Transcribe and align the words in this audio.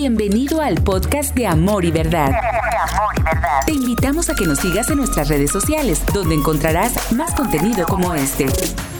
Bienvenido 0.00 0.62
al 0.62 0.80
podcast 0.84 1.34
de 1.34 1.44
Amor 1.48 1.84
y 1.84 1.90
Verdad. 1.90 2.30
Te 3.66 3.72
invitamos 3.72 4.30
a 4.30 4.36
que 4.36 4.44
nos 4.44 4.60
sigas 4.60 4.88
en 4.90 4.98
nuestras 4.98 5.28
redes 5.28 5.50
sociales, 5.50 6.00
donde 6.14 6.36
encontrarás 6.36 7.12
más 7.14 7.34
contenido 7.34 7.84
como 7.84 8.14
este. 8.14 8.46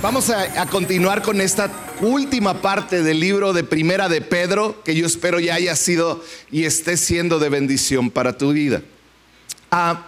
Vamos 0.02 0.28
a, 0.28 0.60
a 0.60 0.66
continuar 0.66 1.22
con 1.22 1.40
esta 1.40 1.70
última 2.00 2.60
parte 2.60 3.04
del 3.04 3.20
libro 3.20 3.52
de 3.52 3.62
Primera 3.62 4.08
de 4.08 4.22
Pedro, 4.22 4.82
que 4.82 4.96
yo 4.96 5.06
espero 5.06 5.38
ya 5.38 5.54
haya 5.54 5.76
sido 5.76 6.20
y 6.50 6.64
esté 6.64 6.96
siendo 6.96 7.38
de 7.38 7.48
bendición 7.48 8.10
para 8.10 8.36
tu 8.36 8.52
vida. 8.52 8.82
Ah, 9.70 10.02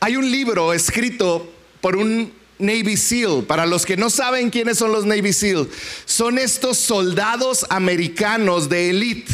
hay 0.00 0.16
un 0.16 0.30
libro 0.30 0.74
escrito 0.74 1.50
por 1.80 1.96
un 1.96 2.30
Navy 2.58 2.98
SEAL. 2.98 3.44
Para 3.44 3.64
los 3.64 3.86
que 3.86 3.96
no 3.96 4.10
saben 4.10 4.50
quiénes 4.50 4.76
son 4.76 4.92
los 4.92 5.06
Navy 5.06 5.32
SEAL, 5.32 5.66
son 6.04 6.38
estos 6.38 6.76
soldados 6.76 7.64
americanos 7.70 8.68
de 8.68 8.90
élite. 8.90 9.32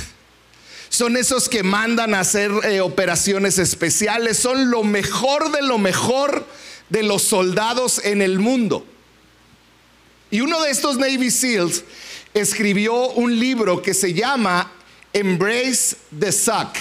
Son 1.01 1.17
esos 1.17 1.49
que 1.49 1.63
mandan 1.63 2.13
a 2.13 2.21
hacer 2.21 2.53
eh, 2.63 2.83
operaciones 2.83 3.59
especiales. 3.59 4.37
Son 4.37 4.71
lo 4.71 4.85
mejor 4.85 5.51
de 5.51 5.63
lo 5.63 5.79
mejor 5.79 6.47
de 6.91 7.03
los 7.03 7.23
soldados 7.23 8.03
en 8.05 8.21
el 8.21 8.39
mundo. 8.39 8.85
Y 10.31 10.43
uno 10.43 10.61
de 10.61 10.71
estos 10.71 10.99
Navy 10.99 11.31
SEALs 11.31 11.85
escribió 12.35 13.13
un 13.13 13.39
libro 13.39 13.81
que 13.81 13.95
se 13.95 14.13
llama 14.13 14.71
Embrace 15.15 15.97
the 16.19 16.31
Suck. 16.31 16.77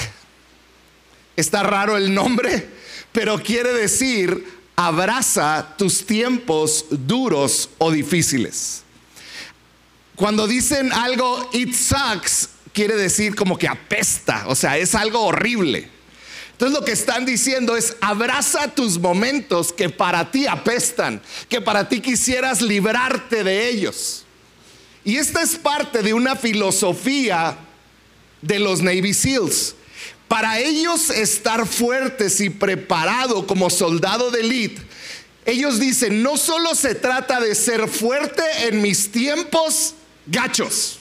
Está 1.38 1.64
raro 1.64 1.96
el 1.96 2.14
nombre, 2.14 2.68
pero 3.14 3.42
quiere 3.42 3.72
decir 3.72 4.44
abraza 4.76 5.76
tus 5.78 6.06
tiempos 6.06 6.88
duros 6.90 7.70
o 7.78 7.90
difíciles. 7.90 8.84
Cuando 10.18 10.46
dicen 10.46 10.92
algo 10.92 11.50
it 11.54 11.74
sucks, 11.74 12.50
quiere 12.74 12.96
decir 12.96 13.36
como 13.36 13.58
que 13.58 13.68
apesta, 13.68 14.46
o 14.48 14.56
sea, 14.56 14.78
es 14.78 14.96
algo 14.96 15.22
horrible. 15.22 15.90
Entonces 16.52 16.78
lo 16.78 16.84
que 16.84 16.92
están 16.92 17.26
diciendo 17.26 17.78
es, 17.78 17.96
abraza 18.02 18.68
tus 18.68 19.00
momentos 19.00 19.72
que 19.72 19.90
para 19.90 20.30
ti 20.30 20.46
apestan, 20.46 21.22
que 21.48 21.62
para 21.62 21.88
ti 21.88 22.02
quisieras 22.02 22.62
librarte 22.62 23.44
de 23.44 23.70
ellos. 23.70 24.26
Y 25.06 25.16
esta 25.16 25.42
es 25.42 25.56
parte 25.56 26.04
de 26.04 26.14
una 26.14 26.36
filosofía 26.36 27.58
de 28.42 28.60
los 28.60 28.82
Navy 28.82 29.14
SEALs. 29.14 29.76
Para 30.28 30.60
ellos 30.60 31.10
estar 31.10 31.66
fuertes 31.66 32.42
y 32.42 32.50
preparados 32.50 33.46
como 33.46 33.70
soldado 33.70 34.30
de 34.30 34.42
élite, 34.42 34.82
ellos 35.46 35.80
dicen, 35.80 36.22
no 36.22 36.36
solo 36.36 36.76
se 36.76 36.94
trata 36.94 37.40
de 37.40 37.56
ser 37.56 37.88
fuerte 37.88 38.44
en 38.68 38.82
mis 38.82 39.12
tiempos 39.12 39.96
gachos 40.28 40.99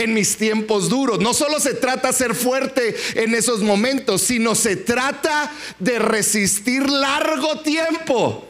en 0.00 0.14
mis 0.14 0.36
tiempos 0.36 0.88
duros. 0.88 1.20
No 1.20 1.34
solo 1.34 1.60
se 1.60 1.74
trata 1.74 2.08
de 2.08 2.14
ser 2.14 2.34
fuerte 2.34 2.96
en 3.14 3.34
esos 3.34 3.60
momentos, 3.60 4.22
sino 4.22 4.54
se 4.54 4.76
trata 4.76 5.52
de 5.78 5.98
resistir 5.98 6.88
largo 6.88 7.60
tiempo. 7.60 8.48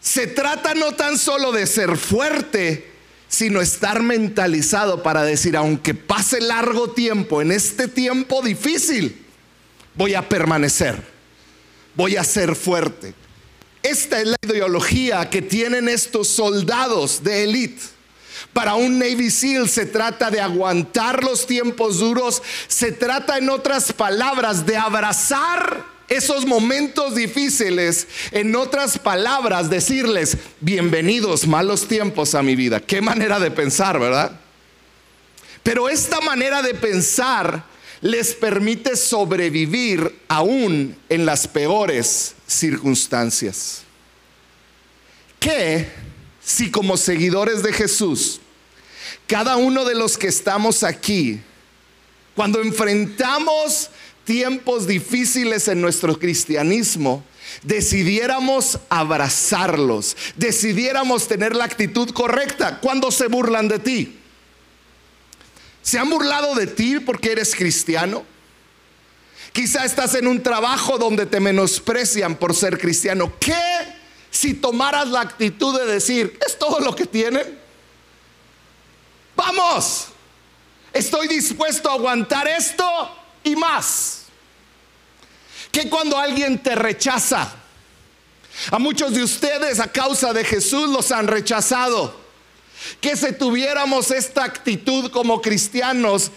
Se 0.00 0.26
trata 0.26 0.74
no 0.74 0.92
tan 0.92 1.18
solo 1.18 1.52
de 1.52 1.66
ser 1.66 1.96
fuerte, 1.96 2.90
sino 3.28 3.60
estar 3.60 4.02
mentalizado 4.02 5.02
para 5.02 5.22
decir, 5.22 5.56
aunque 5.56 5.94
pase 5.94 6.40
largo 6.40 6.90
tiempo, 6.90 7.40
en 7.40 7.52
este 7.52 7.88
tiempo 7.88 8.42
difícil, 8.42 9.24
voy 9.94 10.14
a 10.14 10.28
permanecer, 10.28 11.02
voy 11.94 12.16
a 12.16 12.24
ser 12.24 12.54
fuerte. 12.54 13.14
Esta 13.82 14.20
es 14.20 14.28
la 14.28 14.36
ideología 14.42 15.28
que 15.28 15.42
tienen 15.42 15.88
estos 15.88 16.28
soldados 16.28 17.24
de 17.24 17.44
élite. 17.44 17.82
Para 18.52 18.74
un 18.74 18.98
Navy 18.98 19.30
SEAL 19.30 19.68
se 19.68 19.86
trata 19.86 20.30
de 20.30 20.40
aguantar 20.40 21.24
los 21.24 21.46
tiempos 21.46 21.98
duros, 21.98 22.42
se 22.68 22.92
trata 22.92 23.38
en 23.38 23.48
otras 23.48 23.92
palabras 23.92 24.66
de 24.66 24.76
abrazar 24.76 25.84
esos 26.08 26.44
momentos 26.44 27.14
difíciles, 27.14 28.06
en 28.32 28.54
otras 28.54 28.98
palabras, 28.98 29.70
decirles, 29.70 30.36
bienvenidos 30.60 31.46
malos 31.46 31.88
tiempos 31.88 32.34
a 32.34 32.42
mi 32.42 32.54
vida. 32.54 32.80
Qué 32.80 33.00
manera 33.00 33.40
de 33.40 33.50
pensar, 33.50 33.98
¿verdad? 33.98 34.38
Pero 35.62 35.88
esta 35.88 36.20
manera 36.20 36.60
de 36.60 36.74
pensar 36.74 37.64
les 38.02 38.34
permite 38.34 38.96
sobrevivir 38.96 40.18
aún 40.28 40.96
en 41.08 41.24
las 41.24 41.46
peores 41.46 42.34
circunstancias. 42.46 43.84
¿Qué 45.38 45.88
si 46.44 46.70
como 46.70 46.96
seguidores 46.96 47.62
de 47.62 47.72
Jesús, 47.72 48.40
cada 49.26 49.56
uno 49.56 49.84
de 49.84 49.94
los 49.94 50.18
que 50.18 50.28
estamos 50.28 50.82
aquí, 50.82 51.40
cuando 52.34 52.60
enfrentamos 52.60 53.90
tiempos 54.24 54.86
difíciles 54.86 55.68
en 55.68 55.80
nuestro 55.80 56.18
cristianismo, 56.18 57.24
decidiéramos 57.62 58.78
abrazarlos, 58.88 60.16
decidiéramos 60.36 61.28
tener 61.28 61.54
la 61.54 61.64
actitud 61.64 62.10
correcta 62.10 62.80
cuando 62.80 63.10
se 63.10 63.26
burlan 63.26 63.68
de 63.68 63.78
ti. 63.78 64.18
¿Se 65.82 65.98
han 65.98 66.08
burlado 66.08 66.54
de 66.54 66.66
ti 66.66 67.00
porque 67.00 67.32
eres 67.32 67.54
cristiano? 67.54 68.24
Quizá 69.52 69.84
estás 69.84 70.14
en 70.14 70.26
un 70.26 70.42
trabajo 70.42 70.96
donde 70.96 71.26
te 71.26 71.40
menosprecian 71.40 72.36
por 72.36 72.54
ser 72.54 72.78
cristiano. 72.78 73.32
¿Qué 73.38 73.52
si 74.42 74.54
tomaras 74.54 75.06
la 75.06 75.20
actitud 75.20 75.78
de 75.78 75.86
decir, 75.86 76.36
es 76.44 76.58
todo 76.58 76.80
lo 76.80 76.96
que 76.96 77.06
tienen? 77.06 77.60
Vamos, 79.36 80.06
estoy 80.92 81.28
dispuesto 81.28 81.88
a 81.88 81.92
aguantar 81.92 82.48
esto 82.48 82.84
y 83.44 83.54
más. 83.54 84.24
Que 85.70 85.88
cuando 85.88 86.18
alguien 86.18 86.60
te 86.60 86.74
rechaza, 86.74 87.54
a 88.72 88.80
muchos 88.80 89.14
de 89.14 89.22
ustedes 89.22 89.78
a 89.78 89.86
causa 89.86 90.32
de 90.32 90.44
Jesús 90.44 90.88
los 90.88 91.12
han 91.12 91.28
rechazado. 91.28 92.12
Que 93.00 93.16
si 93.16 93.32
tuviéramos 93.34 94.10
esta 94.10 94.42
actitud 94.42 95.12
como 95.12 95.40
cristianos 95.40 96.32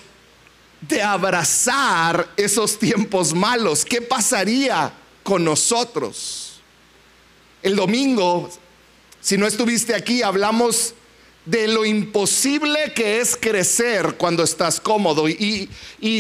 de 0.80 1.02
abrazar 1.02 2.30
esos 2.38 2.78
tiempos 2.78 3.34
malos, 3.34 3.84
¿qué 3.84 4.00
pasaría 4.00 4.94
con 5.24 5.44
nosotros? 5.44 6.45
El 7.66 7.76
domingo, 7.76 8.48
si 9.22 9.40
no 9.40 9.48
estuviste 9.48 9.96
aquí, 9.96 10.22
hablamos 10.22 10.94
de 11.46 11.68
lo 11.68 11.84
imposible 11.84 12.94
que 12.94 13.20
es 13.20 13.36
crecer 13.36 14.18
cuando 14.18 14.44
estás 14.44 14.80
cómodo. 14.80 15.28
Y, 15.28 15.68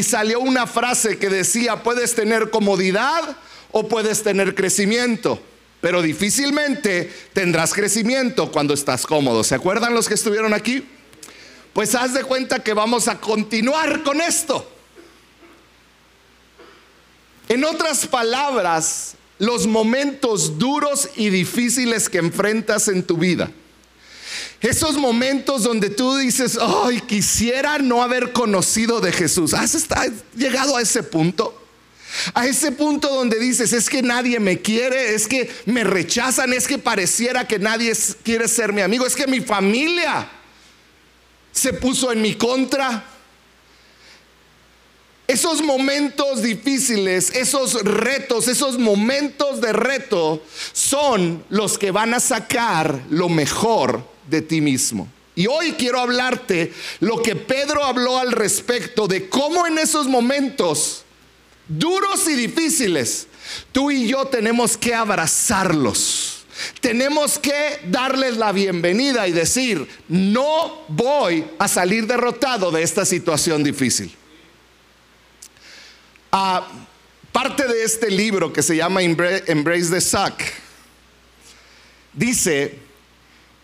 salió 0.01 0.39
una 0.39 0.66
frase 0.66 1.19
que 1.19 1.29
decía, 1.29 1.83
puedes 1.83 2.16
tener 2.16 2.50
comodidad 2.50 3.38
o 3.72 3.88
puedes 3.88 4.23
tener 4.23 4.56
crecimiento, 4.56 5.39
pero 5.81 6.01
difícilmente 6.01 7.13
tendrás 7.33 7.75
crecimiento 7.75 8.51
cuando 8.51 8.73
estás 8.73 9.06
cómodo. 9.06 9.44
¿Se 9.44 9.53
acuerdan 9.53 9.94
los 9.94 10.07
que 10.07 10.16
estuvieron 10.16 10.51
aquí? 10.51 10.83
Pues 11.73 11.94
haz 11.94 12.16
de 12.16 12.23
cuenta 12.23 12.63
que 12.63 12.73
vamos 12.73 13.07
a 13.07 13.19
continuar 13.19 14.01
con 14.01 14.19
esto. 14.19 14.67
En 17.50 17.63
otras 17.63 18.07
palabras, 18.07 19.16
los 19.40 19.68
momentos 19.68 20.57
duros 20.57 21.09
y 21.16 21.29
difíciles 21.29 22.09
que 22.09 22.19
enfrentas 22.19 22.88
en 22.88 23.03
tu 23.03 23.18
vida 23.18 23.51
esos 24.62 24.96
momentos 24.97 25.63
donde 25.63 25.90
tú 25.90 26.18
dices, 26.18 26.57
ay, 26.59 27.01
quisiera 27.01 27.78
no 27.78 28.01
haber 28.01 28.31
conocido 28.31 29.00
de 29.00 29.12
Jesús. 29.12 29.53
¿Has 29.53 29.88
llegado 30.35 30.78
a 30.78 30.81
ese 30.81 31.03
punto? 31.03 31.62
A 32.34 32.47
ese 32.47 32.72
punto 32.72 33.09
donde 33.09 33.40
dices, 33.40 33.74
es 33.74 33.90
que 33.90 34.01
nadie 34.01 34.40
me 34.40 34.62
quiere, 34.62 35.13
es 35.13 35.28
que 35.28 35.51
me 35.66 35.84
rechazan, 35.84 36.53
es 36.53 36.68
que 36.68 36.78
pareciera 36.78 37.47
que 37.47 37.59
nadie 37.59 37.94
quiere 38.24 38.47
ser 38.47 38.72
mi 38.72 38.81
amigo, 38.81 39.06
es 39.06 39.16
que 39.16 39.28
mi 39.28 39.41
familia 39.41 40.29
se 41.51 41.74
puso 41.74 42.12
en 42.12 42.22
mi 42.22 42.35
contra. 42.35 43.12
Esos 45.27 45.63
momentos 45.63 46.44
difíciles, 46.44 47.31
esos 47.31 47.83
retos, 47.83 48.48
esos 48.48 48.77
momentos 48.77 49.60
de 49.60 49.74
reto 49.74 50.44
son 50.72 51.44
los 51.50 51.80
que 51.80 51.89
van 51.89 52.13
a 52.13 52.19
sacar 52.19 53.01
lo 53.10 53.27
mejor 53.27 54.07
de 54.30 54.44
ti 54.44 54.62
mismo. 54.62 55.07
Y 55.36 55.48
hoy 55.48 55.74
quiero 55.74 56.00
hablarte 56.00 56.72
lo 57.00 57.22
que 57.22 57.36
Pedro 57.36 57.83
habló 57.83 58.19
al 58.19 58.31
respecto 58.31 59.07
de 59.07 59.27
cómo 59.27 59.66
en 59.66 59.80
esos 59.80 60.07
momentos 60.07 61.04
duros 61.68 62.27
y 62.27 62.36
difíciles, 62.36 63.27
tú 63.72 63.89
y 63.89 64.07
yo 64.07 64.25
tenemos 64.25 64.77
que 64.77 64.94
abrazarlos. 64.94 66.45
Tenemos 66.80 67.38
que 67.38 67.80
darles 67.89 68.38
la 68.38 68.54
bienvenida 68.54 69.27
y 69.27 69.33
decir, 69.33 69.88
no 70.07 70.86
voy 70.88 71.45
a 71.60 71.68
salir 71.68 72.07
derrotado 72.07 72.72
de 72.72 72.83
esta 72.83 73.04
situación 73.06 73.63
difícil. 73.63 74.16
Ah, 76.38 76.68
parte 77.32 77.66
de 77.66 77.86
este 77.86 78.12
libro 78.12 78.52
que 78.52 78.62
se 78.62 78.76
llama 78.76 79.02
Embrace 79.02 79.90
the 79.90 80.02
Suck, 80.02 80.34
dice 82.12 82.78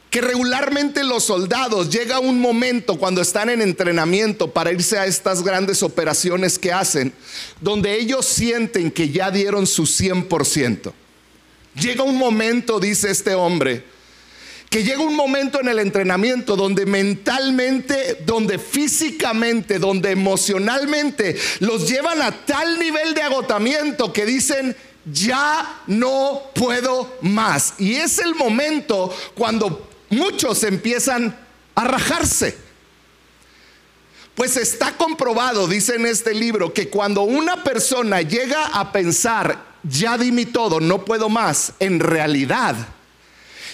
que 0.10 0.22
regularmente 0.22 1.04
los 1.04 1.26
soldados 1.26 1.90
llega 1.90 2.20
un 2.20 2.40
momento 2.40 2.98
cuando 2.98 3.22
están 3.22 3.50
en 3.50 3.62
entrenamiento 3.62 4.54
para 4.54 4.72
irse 4.72 4.98
a 4.98 5.06
estas 5.06 5.44
grandes 5.44 5.84
operaciones 5.84 6.58
que 6.58 6.72
hacen, 6.72 7.14
donde 7.60 8.00
ellos 8.00 8.26
sienten 8.26 8.90
que 8.90 9.10
ya 9.10 9.32
dieron 9.32 9.68
su 9.68 9.84
100%. 9.84 10.94
Llega 11.76 12.04
un 12.04 12.16
momento, 12.16 12.80
dice 12.80 13.12
este 13.12 13.36
hombre, 13.36 13.84
que 14.72 14.86
llega 14.86 15.02
un 15.02 15.18
momento 15.18 15.60
en 15.60 15.68
el 15.68 15.80
entrenamiento 15.80 16.56
donde 16.56 16.86
mentalmente, 16.86 18.24
donde 18.26 18.58
físicamente, 18.58 19.80
donde 19.80 20.12
emocionalmente 20.12 21.38
los 21.60 21.90
llevan 21.90 22.22
a 22.22 22.32
tal 22.46 22.80
nivel 22.80 23.14
de 23.14 23.22
agotamiento 23.22 24.14
que 24.14 24.26
dicen, 24.26 24.74
ya 25.04 25.82
no 25.88 26.44
puedo 26.56 27.18
más. 27.20 27.74
Y 27.80 27.96
es 27.96 28.20
el 28.20 28.34
momento 28.34 29.14
cuando 29.36 29.90
muchos 30.10 30.64
empiezan 30.64 31.38
a 31.76 31.84
rajarse. 31.84 32.58
Pues 34.36 34.56
está 34.56 34.96
comprobado, 34.96 35.68
dice 35.68 35.96
en 35.96 36.06
este 36.06 36.34
libro, 36.34 36.74
que 36.74 36.88
cuando 36.88 37.24
una 37.24 37.62
persona 37.62 38.22
llega 38.22 38.68
a 38.68 38.94
pensar, 38.94 39.66
ya 39.84 40.18
di 40.18 40.46
todo, 40.46 40.80
no 40.80 41.04
puedo 41.04 41.28
más, 41.28 41.74
en 41.80 42.00
realidad 42.00 42.78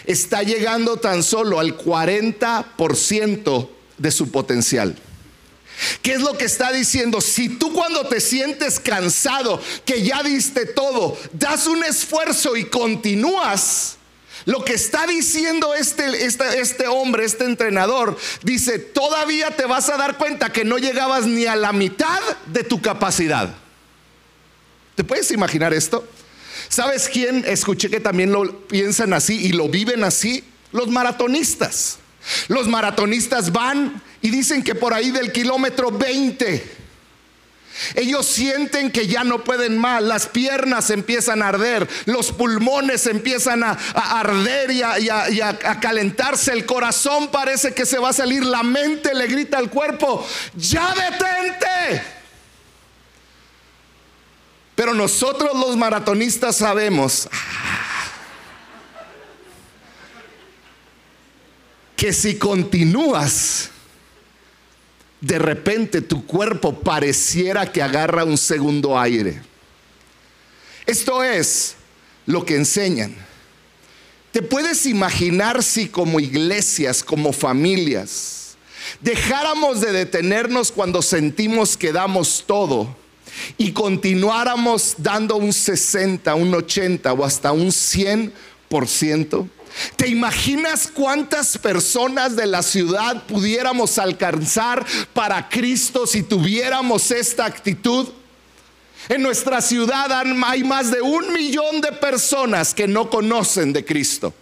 está 0.08 0.42
llegando 0.42 0.98
tan 0.98 1.22
solo 1.22 1.60
al 1.60 1.78
40% 1.78 3.70
de 3.98 4.12
su 4.12 4.32
potencial. 4.32 4.96
¿Qué 6.02 6.14
es 6.14 6.22
lo 6.22 6.36
que 6.38 6.46
está 6.46 6.72
diciendo? 6.72 7.22
Si 7.22 7.50
tú 7.50 7.72
cuando 7.72 8.08
te 8.08 8.20
sientes 8.20 8.80
cansado, 8.80 9.62
que 9.86 10.02
ya 10.02 10.24
diste 10.24 10.66
todo, 10.66 11.16
das 11.34 11.68
un 11.68 11.84
esfuerzo 11.84 12.56
y 12.58 12.66
continúas, 12.66 13.98
lo 14.46 14.64
que 14.64 14.74
está 14.74 15.06
diciendo 15.06 15.76
este, 15.76 16.26
este, 16.26 16.62
este, 16.62 16.88
hombre, 16.88 17.26
este 17.26 17.44
entrenador, 17.44 18.18
dice, 18.44 18.80
todavía 18.80 19.52
te 19.52 19.66
vas 19.66 19.90
a 19.90 19.98
dar 19.98 20.18
cuenta 20.18 20.52
que 20.52 20.64
no 20.64 20.78
llegabas 20.78 21.26
ni 21.26 21.46
a 21.46 21.56
la 21.56 21.74
mitad 21.74 22.22
de 22.48 22.64
tu 22.64 22.82
capacidad. 22.82 23.54
¿Te 24.96 25.04
puedes 25.04 25.30
imaginar 25.32 25.74
esto? 25.74 26.08
¿Sabes 26.70 27.10
quién? 27.12 27.44
Escuché 27.46 27.90
que 27.90 28.00
también 28.00 28.32
lo 28.32 28.68
piensan 28.68 29.14
así 29.14 29.46
y 29.46 29.54
lo 29.54 29.70
viven 29.70 30.04
así. 30.04 30.44
Los 30.72 30.88
maratonistas. 30.88 32.00
Los 32.48 32.68
maratonistas 32.68 33.52
van 33.52 34.02
y 34.22 34.30
dicen 34.30 34.64
que 34.64 34.76
por 34.76 34.94
ahí 34.94 35.12
del 35.12 35.32
kilómetro 35.32 35.92
20 35.92 36.78
ellos 37.96 38.26
sienten 38.26 38.92
que 38.92 39.08
ya 39.08 39.24
no 39.24 39.44
pueden 39.44 39.78
más, 39.78 40.02
las 40.02 40.28
piernas 40.28 40.90
empiezan 40.90 41.42
a 41.42 41.50
arder, 41.50 41.88
los 42.06 42.32
pulmones 42.32 43.06
empiezan 43.08 43.64
a, 43.64 43.78
arder 43.94 44.72
y, 44.72 44.82
a, 44.82 45.80
calentarse, 45.80 46.54
el 46.54 46.66
corazón 46.66 47.30
parece 47.30 47.74
que 47.74 47.86
se 47.86 48.00
va 48.00 48.10
a 48.10 48.14
salir, 48.14 48.44
la 48.44 48.64
mente 48.64 49.14
le 49.14 49.28
grita 49.28 49.58
al 49.58 49.70
cuerpo, 49.70 50.26
ya 50.56 50.94
detente. 50.94 52.17
Pero 54.78 54.94
nosotros 54.94 55.58
los 55.58 55.76
maratonistas 55.76 56.58
sabemos 56.58 57.28
que 61.96 62.14
si 62.14 62.36
continúas, 62.36 63.72
de 65.20 65.40
repente 65.40 66.02
tu 66.02 66.28
cuerpo 66.28 66.80
pareciera 66.80 67.72
que 67.72 67.82
agarra 67.82 68.24
un 68.24 68.38
segundo 68.38 69.00
aire. 69.00 69.42
Esto 70.86 71.24
es 71.24 71.76
lo 72.28 72.46
que 72.46 72.56
enseñan. 72.56 73.16
¿Te 74.32 74.44
puedes 74.44 74.86
imaginar 74.86 75.64
si 75.64 75.88
como 75.88 76.20
iglesias, 76.20 77.04
como 77.04 77.34
familias, 77.34 78.56
dejáramos 79.02 79.82
de 79.82 79.92
detenernos 79.92 80.72
cuando 80.72 81.02
sentimos 81.02 81.76
que 81.76 81.92
damos 81.92 82.44
todo 82.46 83.07
y 83.58 83.72
continuáramos 83.72 84.96
dando 84.98 85.38
un 85.38 85.54
60, 85.54 86.34
un 86.36 86.54
80 86.54 87.14
o 87.14 87.24
hasta 87.24 87.52
un 87.52 87.68
100%? 87.68 89.50
¿Te 89.96 90.08
imaginas 90.08 90.90
cuántas 90.92 91.58
personas 91.58 92.36
de 92.36 92.48
la 92.48 92.64
ciudad 92.64 93.24
pudiéramos 93.26 93.98
alcanzar 93.98 94.86
para 95.14 95.50
Cristo 95.50 96.08
si 96.08 96.24
tuviéramos 96.24 97.12
esta 97.12 97.46
actitud? 97.46 98.08
En 99.10 99.22
nuestra 99.22 99.62
ciudad 99.62 100.12
hay 100.12 100.64
más 100.64 100.92
de 100.92 101.02
un 101.02 101.32
millón 101.32 101.82
de 101.82 101.92
personas 101.94 102.74
que 102.74 102.88
no 102.88 103.10
conocen 103.10 103.72
de 103.72 103.86
Cristo. 103.86 104.34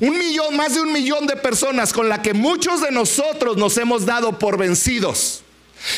Un 0.00 0.18
millón, 0.18 0.56
más 0.56 0.74
de 0.74 0.80
un 0.80 0.92
millón 0.92 1.26
de 1.26 1.36
personas 1.36 1.92
con 1.92 2.08
la 2.08 2.20
que 2.20 2.34
muchos 2.34 2.80
de 2.82 2.90
nosotros 2.90 3.56
nos 3.56 3.76
hemos 3.78 4.04
dado 4.04 4.38
por 4.38 4.58
vencidos. 4.58 5.42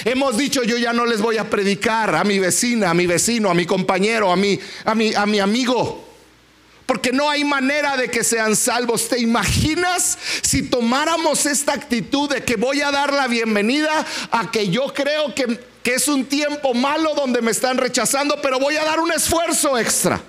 Hemos 0.04 0.36
dicho, 0.36 0.62
yo 0.62 0.76
ya 0.76 0.92
no 0.92 1.06
les 1.06 1.20
voy 1.20 1.38
a 1.38 1.48
predicar 1.48 2.14
a 2.14 2.24
mi 2.24 2.38
vecina, 2.38 2.90
a 2.90 2.94
mi 2.94 3.06
vecino, 3.06 3.50
a 3.50 3.54
mi 3.54 3.66
compañero, 3.66 4.30
a 4.30 4.36
mi, 4.36 4.58
a 4.84 4.94
mi, 4.94 5.14
a 5.14 5.26
mi 5.26 5.40
amigo 5.40 6.10
porque 6.90 7.12
no 7.12 7.30
hay 7.30 7.44
manera 7.44 7.96
de 7.96 8.10
que 8.10 8.24
sean 8.24 8.56
salvos. 8.56 9.08
¿Te 9.08 9.20
imaginas 9.20 10.18
si 10.42 10.62
tomáramos 10.62 11.46
esta 11.46 11.72
actitud 11.72 12.28
de 12.28 12.42
que 12.42 12.56
voy 12.56 12.80
a 12.80 12.90
dar 12.90 13.12
la 13.12 13.28
bienvenida 13.28 14.04
a 14.32 14.50
que 14.50 14.70
yo 14.70 14.92
creo 14.92 15.32
que, 15.32 15.60
que 15.84 15.94
es 15.94 16.08
un 16.08 16.24
tiempo 16.24 16.74
malo 16.74 17.14
donde 17.14 17.42
me 17.42 17.52
están 17.52 17.78
rechazando, 17.78 18.42
pero 18.42 18.58
voy 18.58 18.74
a 18.74 18.82
dar 18.82 18.98
un 18.98 19.12
esfuerzo 19.12 19.78
extra? 19.78 20.20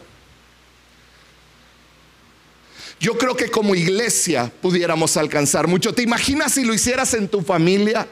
Yo 3.00 3.18
creo 3.18 3.36
que 3.36 3.50
como 3.50 3.74
iglesia 3.74 4.52
pudiéramos 4.62 5.18
alcanzar 5.18 5.66
mucho. 5.66 5.96
¿Te 5.96 6.04
imaginas 6.04 6.54
si 6.54 6.64
lo 6.64 6.76
hicieras 6.76 7.16
en 7.16 7.28
tu 7.28 7.42
familia? 7.42 8.08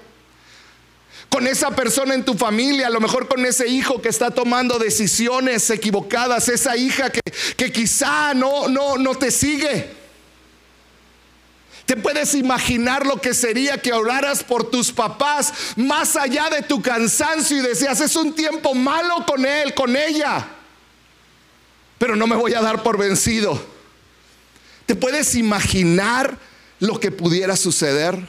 Con 1.29 1.47
esa 1.47 1.71
persona 1.71 2.15
en 2.15 2.25
tu 2.25 2.33
familia, 2.33 2.87
a 2.87 2.89
lo 2.89 2.99
mejor 2.99 3.27
con 3.27 3.45
ese 3.45 3.67
hijo 3.67 4.01
que 4.01 4.09
está 4.09 4.31
tomando 4.31 4.79
decisiones 4.79 5.69
equivocadas, 5.69 6.49
esa 6.49 6.75
hija 6.75 7.11
que, 7.11 7.21
que 7.55 7.71
quizá 7.71 8.33
no, 8.33 8.67
no, 8.67 8.97
no 8.97 9.15
te 9.15 9.31
sigue. 9.31 9.99
¿Te 11.85 11.97
puedes 11.97 12.35
imaginar 12.35 13.05
lo 13.05 13.19
que 13.19 13.33
sería 13.33 13.79
que 13.79 13.93
oraras 13.93 14.43
por 14.43 14.69
tus 14.69 14.91
papás 14.91 15.51
más 15.75 16.15
allá 16.15 16.49
de 16.49 16.61
tu 16.61 16.81
cansancio 16.81 17.57
y 17.57 17.61
decías, 17.61 17.99
es 18.01 18.15
un 18.15 18.33
tiempo 18.33 18.75
malo 18.75 19.25
con 19.25 19.43
él, 19.45 19.73
con 19.73 19.95
ella, 19.95 20.47
pero 21.97 22.15
no 22.15 22.27
me 22.27 22.35
voy 22.35 22.53
a 22.53 22.61
dar 22.61 22.83
por 22.83 22.97
vencido? 22.97 23.59
¿Te 24.85 24.95
puedes 24.95 25.35
imaginar 25.35 26.37
lo 26.79 26.99
que 26.99 27.11
pudiera 27.11 27.55
suceder? 27.55 28.19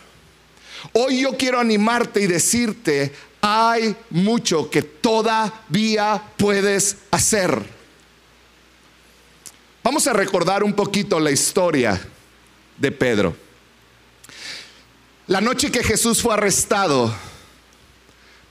Hoy 0.92 1.22
yo 1.22 1.36
quiero 1.36 1.60
animarte 1.60 2.20
y 2.22 2.26
decirte, 2.26 3.12
hay 3.40 3.96
mucho 4.10 4.68
que 4.70 4.82
todavía 4.82 6.22
puedes 6.36 6.96
hacer. 7.10 7.62
Vamos 9.82 10.06
a 10.06 10.12
recordar 10.12 10.62
un 10.62 10.74
poquito 10.74 11.18
la 11.18 11.30
historia 11.30 12.00
de 12.76 12.92
Pedro. 12.92 13.36
La 15.26 15.40
noche 15.40 15.70
que 15.70 15.82
Jesús 15.82 16.20
fue 16.20 16.34
arrestado, 16.34 17.14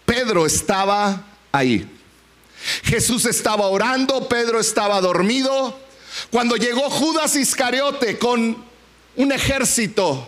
Pedro 0.06 0.46
estaba 0.46 1.26
ahí. 1.52 1.88
Jesús 2.84 3.26
estaba 3.26 3.68
orando, 3.68 4.28
Pedro 4.28 4.60
estaba 4.60 5.00
dormido. 5.02 5.78
Cuando 6.32 6.56
llegó 6.56 6.90
Judas 6.90 7.36
Iscariote 7.36 8.18
con 8.18 8.64
un 9.16 9.32
ejército 9.32 10.28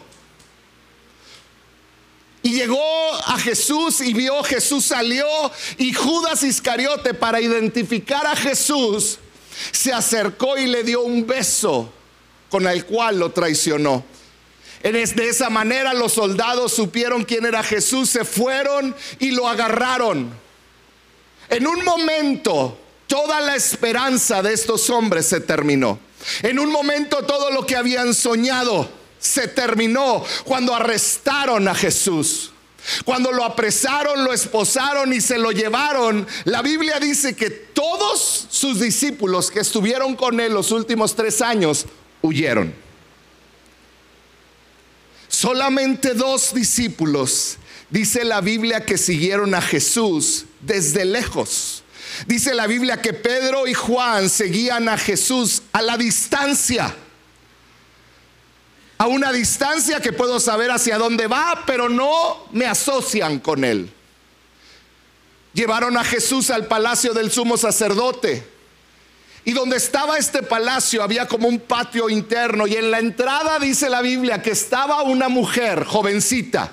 llegó 2.52 3.14
a 3.26 3.38
Jesús 3.38 4.02
y 4.02 4.14
vio 4.14 4.44
Jesús 4.44 4.86
salió 4.86 5.26
y 5.78 5.94
Judas 5.94 6.44
Iscariote 6.44 7.14
para 7.14 7.42
identificar 7.42 8.26
a 8.28 8.36
Jesús 8.36 9.20
se 9.72 9.94
acercó 9.94 10.58
y 10.58 10.68
le 10.68 10.84
dio 10.84 11.02
un 11.02 11.26
beso 11.28 11.92
con 12.50 12.68
el 12.68 12.86
cual 12.86 13.20
lo 13.20 13.32
traicionó. 13.32 14.04
De 14.82 15.30
esa 15.30 15.50
manera 15.50 15.94
los 15.94 16.14
soldados 16.14 16.74
supieron 16.74 17.24
quién 17.24 17.46
era 17.46 17.62
Jesús, 17.62 18.10
se 18.10 18.26
fueron 18.26 18.96
y 19.20 19.32
lo 19.32 19.48
agarraron. 19.48 20.32
En 21.50 21.68
un 21.68 21.84
momento 21.84 22.78
toda 23.06 23.42
la 23.42 23.56
esperanza 23.56 24.42
de 24.42 24.54
estos 24.54 24.90
hombres 24.90 25.28
se 25.28 25.42
terminó. 25.42 26.00
En 26.42 26.60
un 26.60 26.72
momento 26.72 27.24
todo 27.26 27.52
lo 27.52 27.66
que 27.66 27.76
habían 27.76 28.14
soñado 28.14 29.01
se 29.22 29.48
terminó 29.48 30.26
cuando 30.44 30.76
arrestaron 30.76 31.68
a 31.68 31.76
Jesús. 31.76 32.52
Cuando 33.06 33.32
lo 33.32 33.46
apresaron, 33.46 34.24
lo 34.24 34.34
esposaron 34.34 35.14
y 35.14 35.22
se 35.22 35.38
lo 35.38 35.52
llevaron, 35.52 36.28
la 36.46 36.64
Biblia 36.64 37.00
dice 37.00 37.36
que 37.36 37.52
todos 37.52 38.48
sus 38.50 38.80
discípulos 38.80 39.52
que 39.52 39.60
estuvieron 39.60 40.16
con 40.16 40.40
él 40.40 40.54
los 40.54 40.72
últimos 40.72 41.16
tres 41.16 41.44
años 41.44 41.86
huyeron. 42.24 42.74
Solamente 45.28 46.16
dos 46.16 46.56
discípulos, 46.56 47.58
dice 47.92 48.26
la 48.26 48.42
Biblia, 48.42 48.84
que 48.84 48.98
siguieron 48.98 49.54
a 49.54 49.62
Jesús 49.62 50.46
desde 50.62 51.06
lejos. 51.06 51.84
Dice 52.26 52.56
la 52.56 52.66
Biblia 52.66 53.00
que 53.00 53.14
Pedro 53.14 53.68
y 53.68 53.76
Juan 53.76 54.28
seguían 54.28 54.90
a 54.90 54.98
Jesús 54.98 55.62
a 55.72 55.84
la 55.84 55.98
distancia 55.98 56.96
a 59.02 59.08
una 59.08 59.32
distancia 59.32 60.00
que 60.00 60.14
puedo 60.14 60.40
saber 60.40 60.70
hacia 60.70 61.00
dónde 61.00 61.26
va, 61.26 61.64
pero 61.66 61.90
no 61.90 62.46
me 62.52 62.68
asocian 62.68 63.40
con 63.40 63.64
él. 63.64 63.92
Llevaron 65.54 65.98
a 65.98 66.04
Jesús 66.04 66.52
al 66.52 66.68
palacio 66.68 67.12
del 67.12 67.32
sumo 67.32 67.58
sacerdote. 67.58 68.48
Y 69.44 69.54
donde 69.54 69.78
estaba 69.78 70.20
este 70.20 70.44
palacio 70.44 71.02
había 71.02 71.28
como 71.28 71.48
un 71.48 71.60
patio 71.62 72.12
interno 72.12 72.68
y 72.68 72.76
en 72.76 72.92
la 72.92 73.00
entrada 73.00 73.58
dice 73.58 73.90
la 73.90 74.04
Biblia 74.04 74.44
que 74.44 74.52
estaba 74.52 75.02
una 75.02 75.30
mujer 75.30 75.84
jovencita, 75.84 76.72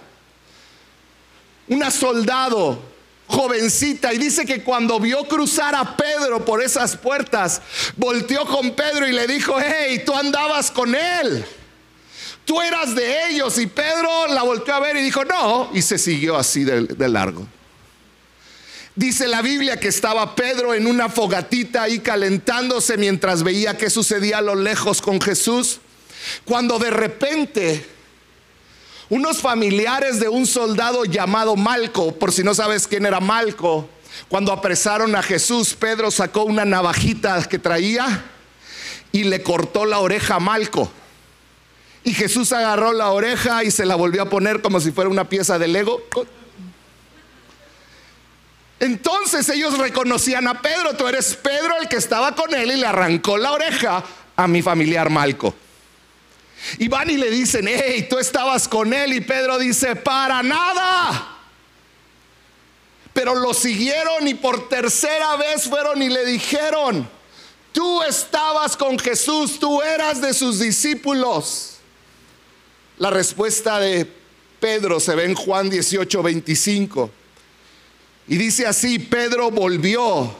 una 1.68 1.90
soldado 1.90 2.78
jovencita 3.26 4.12
y 4.12 4.18
dice 4.18 4.44
que 4.44 4.62
cuando 4.62 5.00
vio 5.00 5.26
cruzar 5.26 5.75
a 5.75 5.97
Pedro 5.97 6.44
por 6.44 6.62
esas 6.62 6.94
puertas, 6.94 7.62
volteó 7.97 8.44
con 8.44 8.73
Pedro 8.73 9.08
y 9.08 9.12
le 9.12 9.26
dijo, 9.26 9.56
hey, 9.58 10.02
tú 10.04 10.12
andabas 10.14 10.70
con 10.70 10.94
él 10.94 11.47
tú 12.49 12.62
eras 12.62 12.95
de 12.95 13.28
ellos. 13.28 13.59
Y 13.59 13.67
Pedro 13.67 14.26
la 14.28 14.43
volteó 14.43 14.75
a 14.75 14.81
ver 14.81 14.97
y 14.97 15.02
dijo, 15.02 15.23
no, 15.25 15.71
y 15.75 15.83
se 15.83 15.99
siguió 15.99 16.37
así 16.37 16.64
de, 16.64 17.09
largo. 17.09 17.47
Dice 18.97 19.28
la 19.28 19.43
Biblia 19.43 19.78
que 19.78 19.88
estaba 19.88 20.35
Pedro 20.35 20.75
en 20.75 20.87
una 20.88 21.09
fogatita 21.09 21.83
ahí 21.83 22.00
calentándose 22.00 22.97
mientras 22.97 23.45
veía 23.45 23.76
qué 23.76 23.90
sucedía 23.90 24.38
a 24.38 24.43
lo 24.43 24.57
lejos 24.57 25.00
con 25.00 25.21
Jesús, 25.21 25.78
cuando 26.45 26.81
de 26.81 26.90
repente 26.90 27.87
unos 29.09 29.38
familiares 29.38 30.19
de 30.19 30.28
un 30.28 30.47
soldado 30.47 31.05
llamado 31.05 31.55
Malco, 31.55 32.12
por 32.17 32.33
si 32.33 32.43
no 32.43 32.55
sabes 32.55 32.88
quién 32.88 33.07
era 33.07 33.21
Malco, 33.21 33.88
cuando 34.28 34.52
apresaron 34.52 35.14
a 35.14 35.23
Jesús, 35.23 35.75
Pedro 35.75 36.11
sacó 36.11 36.43
una 36.43 36.64
navajita 36.64 37.40
que 37.45 37.59
traía 37.59 38.25
y 39.12 39.25
le 39.25 39.43
cortó 39.43 39.85
la 39.85 40.00
oreja 40.00 40.37
a 40.37 40.40
Malco. 40.40 40.90
Y 42.05 42.14
Jesús 42.14 42.52
agarró 42.52 42.93
la 42.93 43.11
oreja 43.11 43.64
y 43.64 43.71
se 43.71 43.85
la 43.85 43.95
volvió 43.95 44.23
a 44.23 44.31
poner 44.31 44.62
como 44.62 44.81
si 44.81 44.93
fuera 44.93 45.11
una 45.11 45.28
pieza 45.28 45.59
de 45.59 45.69
Lego. 45.69 46.02
Entonces 48.81 49.49
ellos 49.49 49.76
reconocían 49.76 50.47
a 50.47 50.62
Pedro, 50.62 50.95
tú 50.95 51.09
eres 51.09 51.35
Pedro 51.35 51.76
el 51.81 51.88
que 51.88 51.97
estaba 51.97 52.35
con 52.35 52.55
él 52.55 52.71
y 52.71 52.76
le 52.76 52.87
arrancó 52.87 53.37
la 53.37 53.52
oreja 53.52 54.05
a 54.37 54.47
mi 54.47 54.62
familiar 54.62 55.11
Malco. 55.11 55.55
Y 56.78 56.88
van 56.88 57.11
y 57.11 57.17
le 57.17 57.31
dicen, 57.31 57.67
hey, 57.69 58.07
tú 58.09 58.19
estabas 58.19 58.69
con 58.69 58.93
él 58.93 59.12
y 59.12 59.21
Pedro 59.21 59.59
dice, 59.59 59.97
para 59.97 60.43
nada. 60.43 61.37
Pero 63.12 63.35
lo 63.35 63.52
siguieron 63.52 64.28
y 64.28 64.35
por 64.35 64.69
tercera 64.69 65.37
vez 65.37 65.64
fueron 65.69 66.00
y 66.00 66.09
le 66.09 66.25
dijeron, 66.25 67.09
tú 67.73 68.02
estabas 68.02 68.76
con 68.76 68.99
Jesús, 68.99 69.59
tú 69.59 69.83
eras 69.83 70.21
de 70.21 70.33
sus 70.33 70.61
discípulos. 70.61 71.77
La 72.99 73.11
respuesta 73.11 73.78
de 73.78 74.11
Pedro 74.59 74.99
se 74.99 75.14
ve 75.14 75.25
en 75.25 75.35
Juan 75.35 75.71
18, 75.71 76.23
25. 76.23 77.11
Y 78.26 78.37
dice 78.37 78.67
así, 78.67 78.99
Pedro 78.99 79.52
volvió 79.52 80.35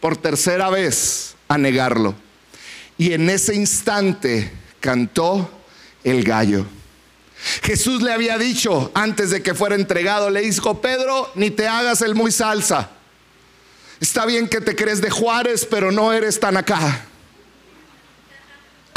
por 0.00 0.16
tercera 0.18 0.68
vez 0.68 1.34
a 1.48 1.56
negarlo. 1.56 2.14
Y 2.98 3.14
en 3.14 3.30
ese 3.30 3.54
instante 3.54 4.52
cantó 4.80 5.50
el 6.04 6.22
gallo. 6.22 6.66
Jesús 7.62 8.02
le 8.02 8.12
había 8.12 8.36
dicho 8.36 8.90
antes 8.94 9.30
de 9.30 9.42
que 9.42 9.54
fuera 9.54 9.74
entregado, 9.74 10.28
le 10.28 10.42
dijo, 10.42 10.82
Pedro, 10.82 11.30
ni 11.34 11.50
te 11.50 11.66
hagas 11.66 12.02
el 12.02 12.14
muy 12.14 12.30
salsa. 12.30 12.90
Está 14.00 14.26
bien 14.26 14.48
que 14.48 14.60
te 14.60 14.76
crees 14.76 15.00
de 15.00 15.10
Juárez, 15.10 15.66
pero 15.68 15.90
no 15.90 16.12
eres 16.12 16.38
tan 16.38 16.58
acá 16.58 17.06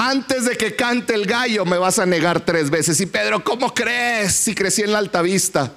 antes 0.09 0.45
de 0.45 0.57
que 0.57 0.75
cante 0.75 1.13
el 1.13 1.27
gallo 1.27 1.63
me 1.63 1.77
vas 1.77 1.99
a 1.99 2.07
negar 2.07 2.43
tres 2.43 2.71
veces. 2.71 2.99
Y 3.01 3.05
Pedro, 3.05 3.43
¿cómo 3.43 3.71
crees 3.71 4.33
si 4.33 4.55
crecí 4.55 4.81
en 4.81 4.93
la 4.93 4.97
alta 4.97 5.21
vista? 5.21 5.71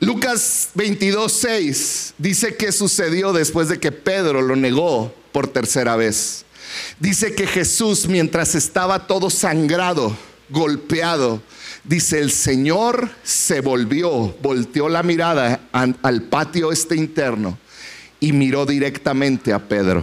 Lucas 0.00 0.70
22, 0.74 1.30
6 1.30 2.14
dice 2.16 2.56
que 2.56 2.72
sucedió 2.72 3.34
después 3.34 3.68
de 3.68 3.78
que 3.78 3.92
Pedro 3.92 4.40
lo 4.40 4.56
negó 4.56 5.14
por 5.32 5.48
tercera 5.48 5.96
vez. 5.96 6.46
Dice 6.98 7.34
que 7.34 7.46
Jesús, 7.46 8.06
mientras 8.06 8.54
estaba 8.54 9.06
todo 9.06 9.28
sangrado, 9.28 10.16
golpeado, 10.48 11.42
dice, 11.84 12.20
el 12.20 12.30
Señor 12.30 13.10
se 13.22 13.60
volvió, 13.60 14.34
volteó 14.40 14.88
la 14.88 15.02
mirada 15.02 15.60
al 15.72 16.22
patio 16.22 16.72
este 16.72 16.96
interno 16.96 17.58
y 18.24 18.32
miró 18.32 18.64
directamente 18.64 19.52
a 19.52 19.68
Pedro. 19.68 20.02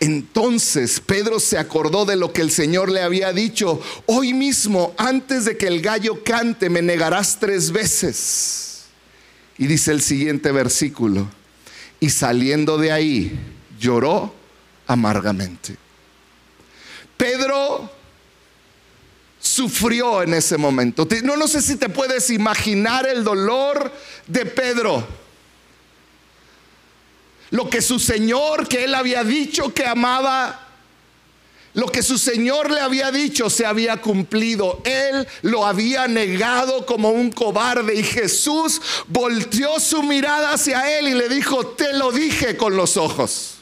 Entonces 0.00 1.00
Pedro 1.00 1.38
se 1.38 1.58
acordó 1.58 2.06
de 2.06 2.16
lo 2.16 2.32
que 2.32 2.40
el 2.40 2.50
Señor 2.50 2.90
le 2.90 3.02
había 3.02 3.30
dicho, 3.34 3.78
hoy 4.06 4.32
mismo, 4.32 4.94
antes 4.96 5.44
de 5.44 5.58
que 5.58 5.66
el 5.66 5.82
gallo 5.82 6.24
cante, 6.24 6.70
me 6.70 6.80
negarás 6.80 7.38
tres 7.38 7.70
veces. 7.72 8.86
Y 9.58 9.66
dice 9.66 9.92
el 9.92 10.00
siguiente 10.00 10.50
versículo, 10.50 11.28
y 12.00 12.08
saliendo 12.08 12.78
de 12.78 12.90
ahí, 12.90 13.38
lloró 13.78 14.34
amargamente. 14.86 15.76
Pedro 17.18 17.90
sufrió 19.38 20.22
en 20.22 20.32
ese 20.32 20.56
momento. 20.56 21.06
No, 21.22 21.36
no 21.36 21.48
sé 21.48 21.60
si 21.60 21.76
te 21.76 21.90
puedes 21.90 22.30
imaginar 22.30 23.06
el 23.06 23.24
dolor 23.24 23.92
de 24.26 24.46
Pedro 24.46 25.23
lo 27.54 27.70
que 27.70 27.80
su 27.80 28.00
Señor, 28.00 28.66
que 28.66 28.82
él 28.82 28.96
había 28.96 29.22
dicho 29.22 29.72
que 29.72 29.86
amaba, 29.86 30.66
lo 31.74 31.86
que 31.86 32.02
su 32.02 32.18
Señor 32.18 32.68
le 32.68 32.80
había 32.80 33.12
dicho 33.12 33.48
se 33.48 33.64
había 33.64 33.98
cumplido. 33.98 34.82
Él 34.84 35.24
lo 35.42 35.64
había 35.64 36.08
negado 36.08 36.84
como 36.84 37.10
un 37.10 37.30
cobarde 37.30 37.94
y 37.94 38.02
Jesús 38.02 38.82
volteó 39.06 39.78
su 39.78 40.02
mirada 40.02 40.54
hacia 40.54 40.98
él 40.98 41.06
y 41.06 41.14
le 41.14 41.28
dijo, 41.28 41.64
te 41.64 41.92
lo 41.92 42.10
dije 42.10 42.56
con 42.56 42.76
los 42.76 42.96
ojos. 42.96 43.58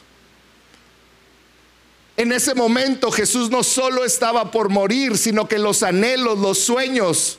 En 2.17 2.31
ese 2.31 2.55
momento 2.55 3.11
Jesús 3.11 3.51
no 3.51 3.61
solo 3.61 4.05
estaba 4.05 4.49
por 4.49 4.69
morir, 4.69 5.19
sino 5.19 5.47
que 5.47 5.59
los 5.59 5.83
anhelos, 5.83 6.39
los 6.39 6.57
sueños 6.57 7.37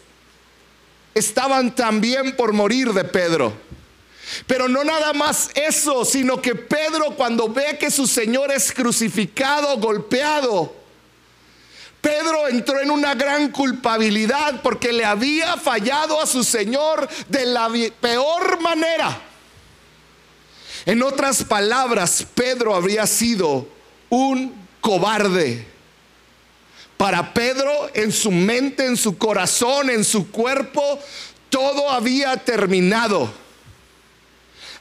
estaban 1.16 1.74
también 1.74 2.36
por 2.36 2.52
morir 2.52 2.92
de 2.92 3.02
Pedro. 3.02 3.52
Pero 4.46 4.68
no 4.68 4.84
nada 4.84 5.12
más 5.12 5.50
eso, 5.54 6.04
sino 6.04 6.40
que 6.40 6.54
Pedro 6.54 7.14
cuando 7.16 7.48
ve 7.48 7.76
que 7.78 7.90
su 7.90 8.06
Señor 8.06 8.50
es 8.52 8.72
crucificado, 8.72 9.76
golpeado, 9.78 10.84
Pedro 12.04 12.48
entró 12.48 12.80
en 12.80 12.90
una 12.90 13.14
gran 13.14 13.50
culpabilidad 13.50 14.60
porque 14.62 14.92
le 14.92 15.06
había 15.06 15.56
fallado 15.56 16.20
a 16.20 16.26
su 16.26 16.44
Señor 16.44 17.08
de 17.30 17.46
la 17.46 17.70
peor 17.98 18.60
manera. 18.60 19.22
En 20.84 21.02
otras 21.02 21.42
palabras, 21.44 22.26
Pedro 22.34 22.74
habría 22.74 23.06
sido 23.06 23.66
un 24.10 24.54
cobarde. 24.82 25.66
Para 26.98 27.32
Pedro, 27.32 27.90
en 27.94 28.12
su 28.12 28.30
mente, 28.30 28.84
en 28.84 28.98
su 28.98 29.16
corazón, 29.16 29.88
en 29.88 30.04
su 30.04 30.30
cuerpo, 30.30 31.00
todo 31.48 31.90
había 31.90 32.36
terminado. 32.36 33.32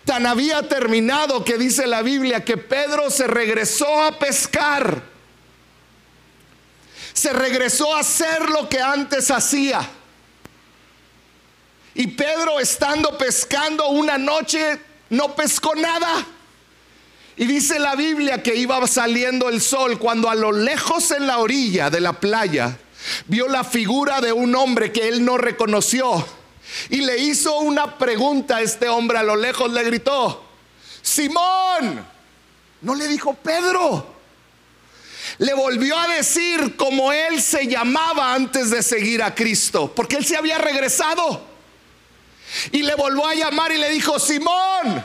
Tan 0.05 0.25
había 0.25 0.67
terminado 0.67 1.45
que 1.45 1.57
dice 1.57 1.87
la 1.87 2.01
Biblia 2.01 2.43
que 2.43 2.57
Pedro 2.57 3.09
se 3.09 3.27
regresó 3.27 4.03
a 4.03 4.19
pescar. 4.19 5.01
Se 7.13 7.31
regresó 7.31 7.95
a 7.95 8.01
hacer 8.01 8.49
lo 8.49 8.67
que 8.67 8.81
antes 8.81 9.31
hacía. 9.31 9.87
Y 11.95 12.07
Pedro 12.07 12.59
estando 12.59 13.17
pescando 13.17 13.89
una 13.89 14.17
noche 14.17 14.79
no 15.09 15.35
pescó 15.35 15.75
nada. 15.75 16.25
Y 17.37 17.45
dice 17.45 17.79
la 17.79 17.95
Biblia 17.95 18.43
que 18.43 18.55
iba 18.55 18.85
saliendo 18.87 19.49
el 19.49 19.61
sol 19.61 19.99
cuando 19.99 20.29
a 20.29 20.35
lo 20.35 20.51
lejos 20.51 21.11
en 21.11 21.27
la 21.27 21.39
orilla 21.39 21.89
de 21.89 22.01
la 22.01 22.13
playa 22.13 22.77
vio 23.27 23.47
la 23.47 23.63
figura 23.63 24.21
de 24.21 24.33
un 24.33 24.55
hombre 24.55 24.91
que 24.91 25.07
él 25.07 25.23
no 25.23 25.37
reconoció 25.37 26.25
y 26.89 26.97
le 26.97 27.17
hizo 27.17 27.59
una 27.59 27.97
pregunta 27.97 28.57
a 28.57 28.61
este 28.61 28.87
hombre 28.87 29.17
a 29.17 29.23
lo 29.23 29.35
lejos, 29.35 29.71
le 29.71 29.83
gritó, 29.83 30.43
Simón, 31.01 32.05
no 32.81 32.95
le 32.95 33.07
dijo 33.07 33.33
Pedro. 33.35 34.13
Le 35.39 35.53
volvió 35.53 35.97
a 35.97 36.07
decir 36.07 36.75
como 36.75 37.11
él 37.11 37.41
se 37.41 37.67
llamaba 37.67 38.33
antes 38.33 38.69
de 38.69 38.83
seguir 38.83 39.23
a 39.23 39.33
Cristo, 39.33 39.91
porque 39.93 40.17
él 40.17 40.25
se 40.25 40.37
había 40.37 40.57
regresado. 40.57 41.41
Y 42.71 42.83
le 42.83 42.93
volvió 42.95 43.25
a 43.25 43.33
llamar 43.33 43.71
y 43.71 43.77
le 43.77 43.89
dijo, 43.89 44.19
Simón, 44.19 45.03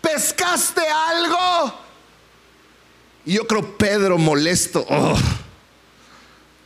¿pescaste 0.00 0.82
algo? 0.86 1.74
Y 3.24 3.34
yo 3.34 3.46
creo 3.46 3.76
Pedro 3.76 4.18
molesto, 4.18 4.84
oh, 4.88 5.18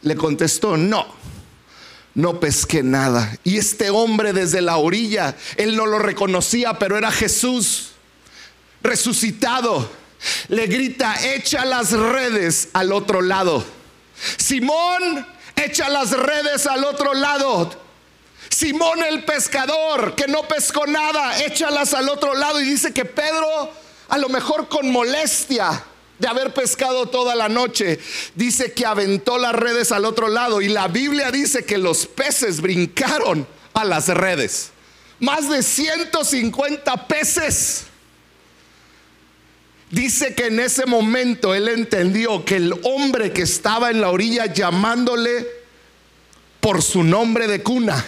le 0.03 0.17
contestó, 0.17 0.77
no 0.77 1.20
no 2.21 2.41
pesqué 2.41 2.83
nada. 2.83 3.37
Y 3.45 3.59
este 3.59 3.91
hombre 3.91 4.33
desde 4.33 4.61
la 4.61 4.77
orilla, 4.77 5.37
él 5.57 5.77
no 5.77 5.87
lo 5.87 5.99
reconocía, 5.99 6.79
pero 6.79 6.97
era 6.97 7.11
Jesús 7.11 7.93
resucitado. 8.83 9.91
le 10.49 10.67
grita, 10.67 11.15
echa 11.35 11.65
las 11.65 11.93
redes 11.93 12.69
al 12.75 12.93
otro 12.93 13.23
lado. 13.23 13.65
Simón, 14.37 15.27
echa 15.57 15.89
las 15.89 16.11
redes 16.11 16.67
al 16.67 16.85
otro 16.85 17.15
lado. 17.15 17.71
Simón 18.51 19.03
el 19.03 19.25
pescador, 19.25 20.15
que 20.15 20.27
no 20.27 20.43
pescó 20.43 20.87
nada, 20.87 21.43
échalas 21.43 21.95
al 21.95 22.09
otro 22.09 22.35
lado. 22.35 22.61
Y 22.61 22.65
dice 22.65 22.93
que 22.93 23.05
Pedro, 23.05 23.73
a 24.09 24.19
lo 24.19 24.29
mejor 24.29 24.69
con 24.69 24.91
molestia 24.91 25.85
de 26.21 26.29
haber 26.29 26.53
pescado 26.53 27.07
toda 27.07 27.35
la 27.35 27.49
noche, 27.49 27.99
dice 28.35 28.73
que 28.73 28.85
aventó 28.85 29.39
las 29.39 29.55
redes 29.55 29.91
al 29.91 30.05
otro 30.05 30.29
lado. 30.29 30.61
Y 30.61 30.69
la 30.69 30.87
Biblia 30.87 31.31
dice 31.31 31.65
que 31.65 31.79
los 31.79 32.07
peces 32.07 32.61
brincaron 32.61 33.47
a 33.73 33.85
las 33.85 34.09
redes. 34.09 34.71
Más 35.19 35.49
de 35.49 35.63
150 35.63 37.09
peces. 37.09 37.85
Dice 39.91 40.35
que 40.35 40.47
en 40.47 40.61
ese 40.61 40.87
momento 40.87 41.55
él 41.55 41.69
entendió 41.69 42.45
que 42.45 42.57
el 42.57 42.75
hombre 42.85 43.33
que 43.33 43.43
estaba 43.43 43.91
en 43.91 44.03
la 44.03 44.11
orilla 44.11 44.47
llamándole 44.47 45.49
por 46.61 46.83
su 46.83 47.03
nombre 47.03 47.49
de 47.49 47.63
cuna 47.63 48.05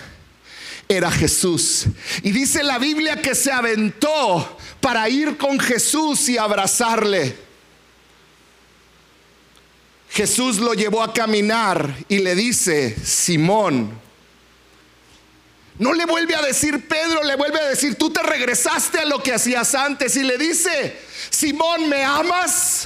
era 0.87 1.11
Jesús. 1.11 1.87
Y 2.23 2.31
dice 2.31 2.62
la 2.62 2.78
Biblia 2.78 3.23
que 3.23 3.35
se 3.35 3.50
aventó 3.50 4.59
para 4.83 5.09
ir 5.09 5.38
con 5.38 5.59
Jesús 5.59 6.28
y 6.28 6.37
abrazarle. 6.37 7.51
Jesús 10.12 10.59
lo 10.59 10.75
llevó 10.75 11.02
a 11.02 11.14
caminar 11.14 11.97
y 12.07 12.19
le 12.19 12.35
dice, 12.35 12.95
Simón, 13.02 13.99
no 15.78 15.95
le 15.95 16.04
vuelve 16.04 16.35
a 16.35 16.42
decir 16.42 16.87
Pedro, 16.87 17.23
le 17.23 17.35
vuelve 17.35 17.59
a 17.59 17.69
decir, 17.69 17.97
tú 17.97 18.11
te 18.11 18.23
regresaste 18.23 18.99
a 18.99 19.04
lo 19.07 19.23
que 19.23 19.33
hacías 19.33 19.75
antes 19.75 20.14
y 20.16 20.23
le 20.23 20.37
dice, 20.37 20.99
Simón, 21.31 21.88
¿me 21.88 22.04
amas? 22.04 22.85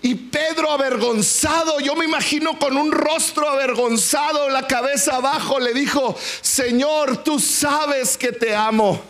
Y 0.00 0.14
Pedro 0.14 0.70
avergonzado, 0.70 1.80
yo 1.80 1.94
me 1.96 2.06
imagino 2.06 2.58
con 2.58 2.74
un 2.78 2.90
rostro 2.90 3.46
avergonzado, 3.46 4.48
la 4.48 4.66
cabeza 4.66 5.16
abajo, 5.16 5.60
le 5.60 5.74
dijo, 5.74 6.16
Señor, 6.40 7.22
tú 7.22 7.38
sabes 7.38 8.16
que 8.16 8.32
te 8.32 8.56
amo. 8.56 9.02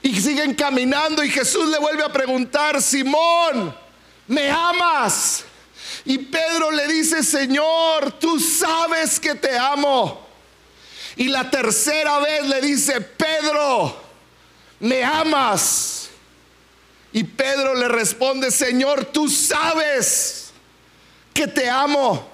Y 0.00 0.18
siguen 0.18 0.54
caminando 0.54 1.22
y 1.22 1.30
Jesús 1.30 1.68
le 1.68 1.78
vuelve 1.78 2.02
a 2.02 2.12
preguntar, 2.12 2.80
Simón, 2.80 3.82
¿me 4.26 4.50
amas? 4.50 5.44
Y 6.04 6.18
Pedro 6.18 6.70
le 6.70 6.86
dice, 6.88 7.22
Señor, 7.22 8.12
tú 8.18 8.40
sabes 8.40 9.20
que 9.20 9.34
te 9.34 9.56
amo. 9.56 10.26
Y 11.16 11.28
la 11.28 11.50
tercera 11.50 12.18
vez 12.18 12.48
le 12.48 12.60
dice, 12.60 13.00
Pedro, 13.00 13.94
¿me 14.80 15.04
amas? 15.04 16.08
Y 17.12 17.24
Pedro 17.24 17.74
le 17.74 17.88
responde, 17.88 18.50
Señor, 18.50 19.04
tú 19.06 19.28
sabes 19.28 20.50
que 21.34 21.46
te 21.46 21.68
amo. 21.68 22.30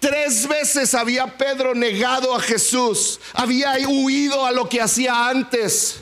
Tres 0.00 0.46
veces 0.46 0.94
había 0.94 1.26
Pedro 1.26 1.74
negado 1.74 2.34
a 2.34 2.40
Jesús, 2.40 3.20
había 3.32 3.76
huido 3.88 4.44
a 4.44 4.52
lo 4.52 4.68
que 4.68 4.80
hacía 4.80 5.28
antes. 5.28 5.96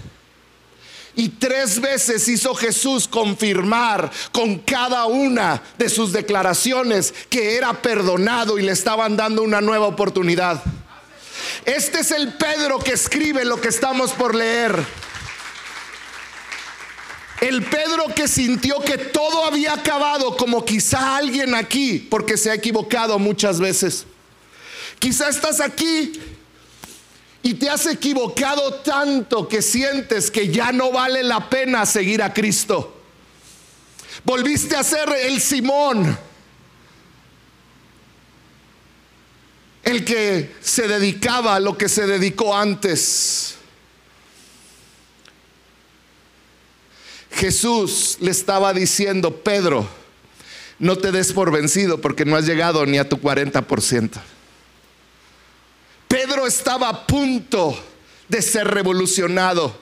Y 1.14 1.28
tres 1.28 1.80
veces 1.80 2.26
hizo 2.28 2.54
Jesús 2.54 3.06
confirmar 3.06 4.10
con 4.32 4.58
cada 4.58 5.04
una 5.06 5.62
de 5.76 5.90
sus 5.90 6.12
declaraciones 6.12 7.12
que 7.28 7.56
era 7.56 7.74
perdonado 7.82 8.58
y 8.58 8.62
le 8.62 8.72
estaban 8.72 9.16
dando 9.16 9.42
una 9.42 9.60
nueva 9.60 9.86
oportunidad. 9.86 10.62
Este 11.66 12.00
es 12.00 12.10
el 12.12 12.32
Pedro 12.34 12.78
que 12.78 12.92
escribe 12.92 13.44
lo 13.44 13.60
que 13.60 13.68
estamos 13.68 14.12
por 14.12 14.34
leer. 14.34 14.84
El 17.42 17.62
Pedro 17.64 18.06
que 18.14 18.28
sintió 18.28 18.80
que 18.80 18.96
todo 18.96 19.44
había 19.44 19.74
acabado, 19.74 20.36
como 20.36 20.64
quizá 20.64 21.16
alguien 21.16 21.54
aquí, 21.54 21.98
porque 21.98 22.36
se 22.36 22.50
ha 22.50 22.54
equivocado 22.54 23.18
muchas 23.18 23.60
veces. 23.60 24.06
Quizá 24.98 25.28
estás 25.28 25.60
aquí 25.60 26.12
y 27.42 27.54
te 27.54 27.68
has 27.68 27.86
equivocado 27.86 28.74
tanto 28.74 29.48
que 29.48 29.62
sientes 29.62 30.30
que 30.30 30.48
ya 30.48 30.70
no 30.70 30.92
vale 30.92 31.22
la 31.22 31.50
pena 31.50 31.84
seguir 31.84 32.22
a 32.22 32.32
Cristo. 32.32 33.00
Volviste 34.24 34.76
a 34.76 34.84
ser 34.84 35.08
el 35.24 35.40
Simón, 35.40 36.16
el 39.82 40.04
que 40.04 40.54
se 40.60 40.86
dedicaba 40.86 41.56
a 41.56 41.60
lo 41.60 41.76
que 41.76 41.88
se 41.88 42.06
dedicó 42.06 42.56
antes. 42.56 43.56
Jesús 47.32 48.18
le 48.20 48.30
estaba 48.30 48.72
diciendo, 48.72 49.42
Pedro, 49.42 49.88
no 50.78 50.96
te 50.96 51.10
des 51.10 51.32
por 51.32 51.50
vencido 51.50 52.00
porque 52.00 52.24
no 52.24 52.36
has 52.36 52.46
llegado 52.46 52.86
ni 52.86 52.98
a 52.98 53.08
tu 53.08 53.16
40%. 53.16 54.20
Pedro 56.12 56.46
estaba 56.46 56.90
a 56.90 57.06
punto 57.06 57.74
de 58.28 58.42
ser 58.42 58.68
revolucionado. 58.68 59.74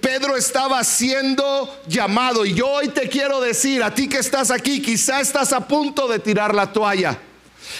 Pedro 0.00 0.34
estaba 0.34 0.82
siendo 0.82 1.78
llamado. 1.86 2.46
Y 2.46 2.54
yo 2.54 2.66
hoy 2.68 2.88
te 2.88 3.06
quiero 3.10 3.38
decir, 3.42 3.82
a 3.82 3.94
ti 3.94 4.08
que 4.08 4.16
estás 4.16 4.50
aquí, 4.50 4.80
quizá 4.80 5.20
estás 5.20 5.52
a 5.52 5.68
punto 5.68 6.08
de 6.08 6.20
tirar 6.20 6.54
la 6.54 6.72
toalla. 6.72 7.18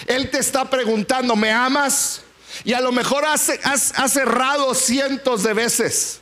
Él 0.05 0.29
te 0.29 0.37
está 0.37 0.69
preguntando, 0.69 1.35
¿me 1.35 1.51
amas? 1.51 2.21
Y 2.63 2.73
a 2.73 2.79
lo 2.79 2.91
mejor 2.91 3.25
has, 3.25 3.49
has 3.63 4.13
cerrado 4.13 4.75
cientos 4.75 5.41
de 5.41 5.55
veces. 5.55 6.19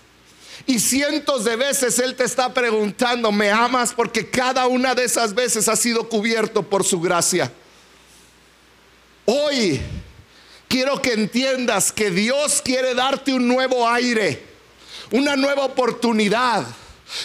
Y 0.65 0.79
cientos 0.79 1.43
de 1.43 1.57
veces 1.57 1.99
Él 1.99 2.15
te 2.15 2.23
está 2.23 2.53
preguntando, 2.53 3.29
¿me 3.33 3.51
amas? 3.51 3.91
Porque 3.93 4.29
cada 4.29 4.67
una 4.67 4.95
de 4.95 5.03
esas 5.03 5.33
veces 5.33 5.67
ha 5.67 5.75
sido 5.75 6.07
cubierto 6.07 6.63
por 6.63 6.85
su 6.85 7.01
gracia. 7.01 7.51
Hoy 9.25 9.81
quiero 10.73 10.99
que 11.03 11.13
entiendas 11.13 11.91
que 11.91 12.09
Dios 12.09 12.59
quiere 12.63 12.95
darte 12.95 13.31
un 13.31 13.47
nuevo 13.47 13.87
aire, 13.87 14.43
una 15.11 15.35
nueva 15.35 15.65
oportunidad. 15.65 16.65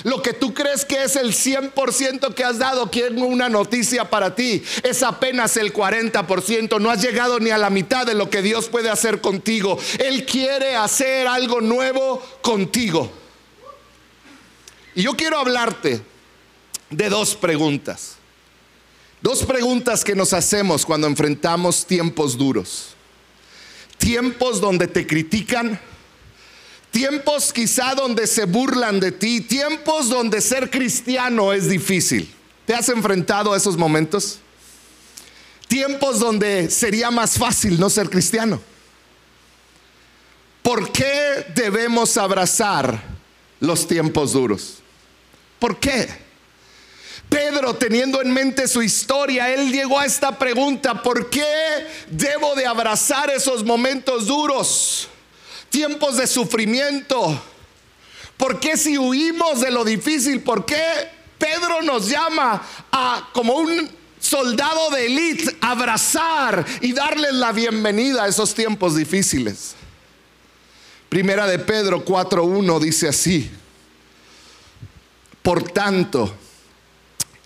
Lo 0.05 0.21
que 0.21 0.35
tú 0.35 0.53
crees 0.53 0.85
que 0.85 1.03
es 1.03 1.17
el 1.17 1.33
100% 1.33 2.35
que 2.35 2.45
has 2.45 2.59
dado, 2.59 2.91
quiero 2.91 3.15
una 3.23 3.49
noticia 3.49 4.11
para 4.11 4.35
ti, 4.35 4.63
es 4.83 5.03
apenas 5.03 5.57
el 5.57 5.73
40%. 5.73 6.79
No 6.79 6.91
has 6.91 7.01
llegado 7.01 7.41
ni 7.41 7.49
a 7.49 7.57
la 7.57 7.71
mitad 7.71 8.05
de 8.05 8.13
lo 8.13 8.29
que 8.29 8.43
Dios 8.43 8.69
puede 8.69 8.91
hacer 8.91 9.23
contigo. 9.23 9.79
Él 9.99 10.27
quiere 10.27 10.77
hacer 10.77 11.27
algo 11.27 11.63
nuevo 11.63 12.23
contigo. 12.43 13.11
Y 14.95 15.05
yo 15.05 15.15
quiero 15.15 15.39
hablarte 15.39 16.03
de 16.91 17.09
dos 17.09 17.35
preguntas. 17.35 18.17
Dos 19.23 19.43
preguntas 19.45 20.05
que 20.05 20.15
nos 20.15 20.35
hacemos 20.35 20.85
cuando 20.85 21.07
enfrentamos 21.07 21.87
tiempos 21.87 22.37
duros 22.37 22.98
tiempos 23.99 24.61
donde 24.61 24.87
te 24.87 25.07
critican, 25.07 25.79
tiempos 26.91 27.53
quizá 27.53 27.95
donde 27.95 28.27
se 28.27 28.45
burlan 28.47 29.01
de 29.01 29.13
ti, 29.13 29.41
tiempos 29.41 30.09
donde 30.09 30.41
ser 30.41 30.71
cristiano 30.71 31.53
es 31.53 31.69
difícil. 31.69 32.33
¿Te 32.65 32.75
has 32.75 32.89
enfrentado 32.89 33.53
a 33.53 33.57
esos 33.57 33.77
momentos? 33.77 34.39
Tiempos 35.67 36.19
donde 36.19 36.71
sería 36.71 37.11
más 37.11 37.37
fácil 37.37 37.79
no 37.79 37.91
ser 37.91 38.09
cristiano. 38.09 38.61
¿Por 40.63 40.91
qué 40.93 41.47
debemos 41.55 42.17
abrazar 42.17 43.03
los 43.61 43.87
tiempos 43.87 44.33
duros? 44.33 44.79
¿Por 45.59 45.79
qué? 45.79 46.28
Pedro, 47.29 47.75
teniendo 47.75 48.23
en 48.23 48.33
mente 48.33 48.67
su 48.67 48.83
historia, 48.83 49.53
él 49.53 49.71
llegó 49.71 49.99
a 49.99 50.07
esta 50.07 50.39
pregunta, 50.39 51.03
¿por 51.03 51.29
qué 51.29 51.45
debo 52.09 52.55
de 52.55 52.67
abrazar 52.67 53.31
esos 53.31 53.65
momentos 53.65 54.27
duros? 54.27 55.09
Tiempos 55.69 56.17
de 56.17 56.27
sufrimiento. 56.27 57.41
¿Por 58.39 58.59
qué 58.59 58.77
si 58.77 58.97
huimos 58.97 59.61
de 59.61 59.71
lo 59.71 59.85
difícil? 59.85 60.41
¿Por 60.41 60.65
qué 60.65 60.81
Pedro 61.37 61.83
nos 61.83 62.09
llama 62.09 62.63
a 62.91 63.29
como 63.33 63.55
un 63.55 63.91
soldado 64.19 64.91
de 64.91 65.07
élite 65.07 65.57
abrazar 65.61 66.65
y 66.81 66.93
darles 66.93 67.35
la 67.35 67.53
bienvenida 67.53 68.25
a 68.25 68.29
esos 68.29 68.55
tiempos 68.55 68.97
difíciles? 68.97 69.75
Primera 71.09 71.47
de 71.47 71.59
Pedro 71.59 72.05
4.1 72.05 72.81
dice 72.81 73.09
así, 73.09 73.51
por 75.43 75.63
tanto, 75.71 76.35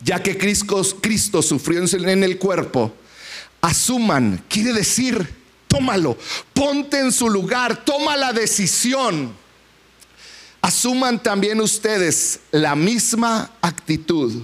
ya 0.05 0.23
que 0.23 0.37
Cristo, 0.37 1.43
sufrió 1.43 1.83
en 1.83 2.25
el 2.25 2.39
cuerpo, 2.39 2.93
asuman, 3.61 4.45
quiere 4.49 4.73
decir, 4.73 5.35
tómalo, 5.69 6.19
ponte 6.53 6.99
en 6.99 7.13
su 7.13 7.31
lugar, 7.31 7.85
toma 7.85 8.17
la 8.17 8.33
decisión. 8.33 9.35
Asuman 10.61 11.23
también 11.23 11.61
ustedes 11.61 12.41
la 12.51 12.75
misma 12.75 13.53
actitud, 13.61 14.43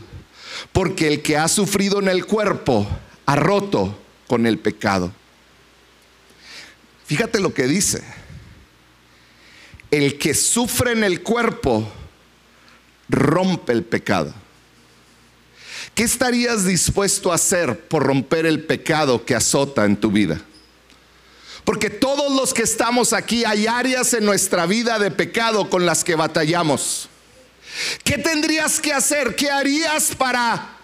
porque 0.73 1.07
el 1.09 1.23
que 1.23 1.37
ha 1.37 1.49
sufrido 1.49 2.01
en 2.01 2.09
el 2.09 2.25
cuerpo 2.27 2.89
ha 3.27 3.37
roto 3.37 3.97
con 4.27 4.47
el 4.47 4.59
pecado. 4.59 5.13
Fíjate 7.07 7.41
lo 7.41 7.55
que 7.55 7.67
dice. 7.67 8.03
El 9.91 10.19
que 10.19 10.35
sufre 10.35 10.93
en 10.93 11.05
el 11.05 11.23
cuerpo 11.23 11.91
rompe 13.09 13.73
el 13.73 13.85
pecado. 13.85 14.35
¿Qué 15.99 16.05
estarías 16.05 16.65
dispuesto 16.65 17.33
a 17.33 17.35
hacer 17.35 17.89
por 17.89 18.05
romper 18.05 18.47
el 18.47 18.63
pecado 18.63 19.25
que 19.25 19.35
azota 19.35 19.85
en 19.85 19.97
tu 19.97 20.13
vida? 20.13 20.41
Porque 21.65 21.91
todos 21.91 22.33
los 22.37 22.55
que 22.55 22.63
estamos 22.63 23.13
aquí 23.13 23.45
hay 23.45 23.67
áreas 23.67 24.15
en 24.15 24.25
nuestra 24.25 24.67
vida 24.67 25.01
de 25.01 25.11
pecado 25.11 25.69
con 25.69 25.85
las 25.85 26.05
que 26.05 26.15
batallamos. 26.15 27.09
¿Qué 28.05 28.17
tendrías 28.17 28.79
que 28.79 28.93
hacer? 28.93 29.35
¿Qué 29.35 29.51
harías 29.51 30.15
para 30.15 30.77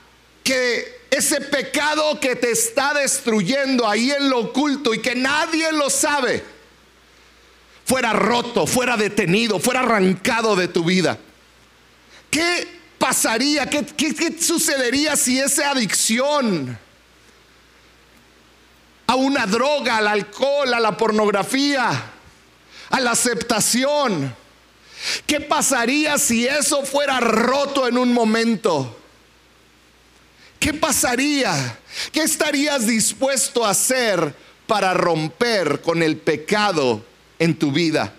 que 0.42 1.02
ese 1.12 1.40
pecado 1.42 2.18
que 2.18 2.34
te 2.34 2.50
está 2.50 2.92
destruyendo 2.94 3.88
ahí 3.88 4.10
en 4.10 4.28
lo 4.28 4.40
oculto 4.40 4.92
y 4.94 4.98
que 4.98 5.14
nadie 5.14 5.70
lo 5.70 5.90
sabe, 5.90 6.42
fuera 7.84 8.12
roto, 8.14 8.66
fuera 8.66 8.96
detenido, 8.96 9.60
fuera 9.60 9.78
arrancado 9.78 10.56
de 10.56 10.66
tu 10.66 10.82
vida? 10.82 11.16
¿Qué 12.32 12.82
pasaría? 13.04 13.68
¿Qué, 13.68 13.84
qué 13.84 14.34
sucedería 14.40 15.14
si 15.14 15.38
esa 15.38 15.72
adicción 15.72 16.78
a 19.06 19.14
una 19.14 19.46
droga, 19.46 19.98
al 19.98 20.08
alcohol, 20.08 20.72
a 20.72 20.80
la 20.80 20.96
pornografía, 20.96 21.90
a 22.88 23.00
la 23.00 23.10
aceptación. 23.10 24.34
¿Qué 25.26 25.38
pasaría 25.40 26.16
si 26.16 26.46
eso 26.46 26.82
fuera 26.82 27.20
roto 27.20 27.86
en 27.86 27.98
un 27.98 28.10
momento? 28.10 28.98
¿Qué 30.58 30.72
pasaría? 30.72 31.78
¿Qué 32.10 32.22
estarías 32.22 32.86
dispuesto 32.86 33.66
a 33.66 33.70
hacer 33.70 34.34
para 34.66 34.94
romper 34.94 35.82
con 35.82 36.02
el 36.02 36.16
pecado 36.16 37.04
en 37.38 37.58
tu 37.58 37.70
vida? 37.70 38.14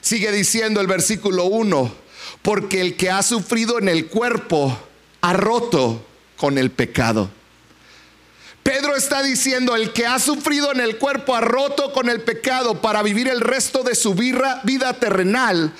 Sigue 0.00 0.32
diciendo 0.32 0.80
el 0.80 0.88
versículo 0.88 1.44
1, 1.44 2.01
porque 2.42 2.80
el 2.80 2.96
que 2.96 3.10
ha 3.10 3.22
sufrido 3.22 3.78
en 3.78 3.88
el 3.88 4.06
cuerpo 4.06 4.76
ha 5.20 5.32
roto 5.32 6.04
con 6.36 6.58
el 6.58 6.70
pecado. 6.70 7.30
Pedro 8.62 8.94
está 8.96 9.22
diciendo, 9.22 9.74
el 9.74 9.92
que 9.92 10.06
ha 10.06 10.18
sufrido 10.18 10.72
en 10.72 10.80
el 10.80 10.98
cuerpo 10.98 11.34
ha 11.34 11.40
roto 11.40 11.92
con 11.92 12.08
el 12.08 12.20
pecado 12.20 12.80
para 12.80 13.02
vivir 13.02 13.28
el 13.28 13.40
resto 13.40 13.82
de 13.82 13.94
su 13.94 14.14
vida, 14.14 14.60
terrenal, 15.00 15.72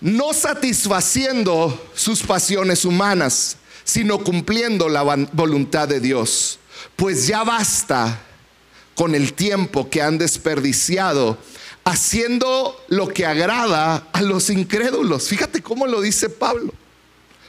no 0.00 0.32
satisfaciendo 0.32 1.90
sus 1.94 2.22
pasiones 2.22 2.84
humanas, 2.84 3.56
sino 3.82 4.22
cumpliendo 4.22 4.88
la 4.88 5.02
voluntad 5.32 5.88
de 5.88 6.00
Dios. 6.00 6.60
Pues 6.94 7.26
ya 7.26 7.42
basta 7.42 8.20
con 8.94 9.14
el 9.16 9.32
tiempo 9.32 9.90
que 9.90 10.02
han 10.02 10.18
desperdiciado 10.18 11.36
haciendo 11.84 12.82
lo 12.88 13.08
que 13.08 13.26
agrada 13.26 14.08
a 14.12 14.22
los 14.22 14.50
incrédulos. 14.50 15.28
Fíjate 15.28 15.62
cómo 15.62 15.86
lo 15.86 16.00
dice 16.00 16.30
Pablo. 16.30 16.72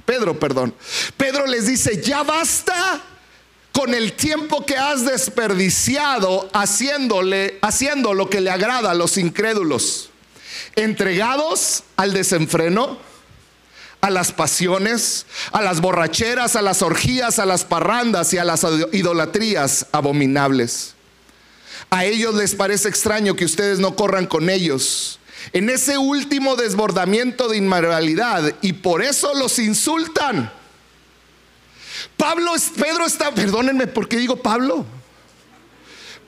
Pedro, 0.06 0.39
perdón. 0.39 0.74
Pedro 1.17 1.48
les 1.48 1.65
dice, 1.65 2.02
ya 2.02 2.24
basta 2.24 3.02
con 3.71 3.93
el 3.93 4.13
tiempo 4.13 4.65
que 4.65 4.78
has 4.78 5.06
desperdiciado 5.06 6.50
haciéndole, 6.54 7.60
haciendo 7.62 8.13
lo 8.13 8.30
que 8.30 8.39
le 8.39 8.50
agrada 8.50 8.91
a 8.91 8.93
los 8.93 9.17
incrédulos, 9.17 10.12
entregados 10.76 11.84
al 11.98 12.13
desenfreno, 12.13 12.98
a 14.02 14.10
las 14.12 14.32
pasiones, 14.32 15.26
a 15.52 15.62
las 15.62 15.82
borracheras, 15.82 16.56
a 16.56 16.62
las 16.62 16.84
orgías, 16.84 17.39
a 17.39 17.45
las 17.45 17.65
parrandas 17.65 18.34
y 18.34 18.38
a 18.38 18.45
las 18.45 18.65
idolatrías 18.93 19.88
abominables. 19.91 20.94
A 21.89 22.06
ellos 22.06 22.36
les 22.36 22.56
parece 22.56 22.89
extraño 22.89 23.36
que 23.36 23.45
ustedes 23.45 23.80
no 23.80 23.95
corran 23.95 24.26
con 24.26 24.50
ellos 24.50 25.19
en 25.54 25.69
ese 25.69 25.98
último 25.98 26.56
desbordamiento 26.56 27.48
de 27.48 27.58
inmoralidad 27.58 28.56
y 28.62 28.74
por 28.74 29.02
eso 29.02 29.34
los 29.36 29.60
insultan. 29.60 30.52
Pablo, 32.17 32.54
Pedro 32.78 33.06
está, 33.06 33.34
perdónenme, 33.34 33.88
¿por 33.88 34.08
qué 34.08 34.17
digo 34.17 34.38
Pablo? 34.38 34.86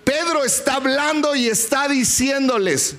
Pedro 0.03 0.45
está 0.45 0.75
hablando 0.75 1.35
y 1.35 1.47
está 1.47 1.87
diciéndoles, 1.87 2.95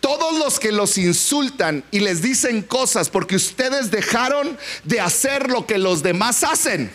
todos 0.00 0.36
los 0.38 0.58
que 0.58 0.72
los 0.72 0.98
insultan 0.98 1.84
y 1.92 2.00
les 2.00 2.22
dicen 2.22 2.62
cosas 2.62 3.08
porque 3.08 3.36
ustedes 3.36 3.92
dejaron 3.92 4.58
de 4.82 5.00
hacer 5.00 5.48
lo 5.48 5.64
que 5.66 5.78
los 5.78 6.02
demás 6.02 6.42
hacen. 6.42 6.92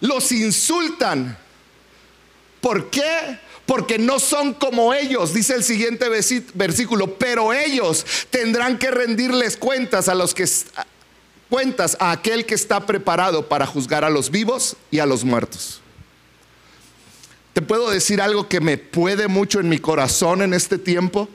Los 0.00 0.32
insultan. 0.32 1.38
¿Por 2.60 2.90
qué? 2.90 3.38
Porque 3.66 3.98
no 3.98 4.18
son 4.18 4.54
como 4.54 4.94
ellos, 4.94 5.34
dice 5.34 5.54
el 5.54 5.64
siguiente 5.64 6.08
versículo, 6.54 7.14
pero 7.14 7.52
ellos 7.52 8.06
tendrán 8.30 8.78
que 8.78 8.90
rendirles 8.90 9.56
cuentas 9.56 10.08
a 10.08 10.14
los 10.14 10.34
que 10.34 10.46
cuentas 11.48 11.96
a 12.00 12.12
aquel 12.12 12.46
que 12.46 12.54
está 12.54 12.86
preparado 12.86 13.48
para 13.48 13.66
juzgar 13.66 14.04
a 14.04 14.10
los 14.10 14.30
vivos 14.30 14.76
y 14.90 14.98
a 14.98 15.06
los 15.06 15.24
muertos. 15.24 15.80
¿Te 17.52 17.62
puedo 17.62 17.90
decir 17.90 18.20
algo 18.20 18.48
que 18.48 18.60
me 18.60 18.76
puede 18.76 19.28
mucho 19.28 19.60
en 19.60 19.68
mi 19.68 19.78
corazón 19.78 20.42
en 20.42 20.52
este 20.52 20.76
tiempo? 20.76 21.28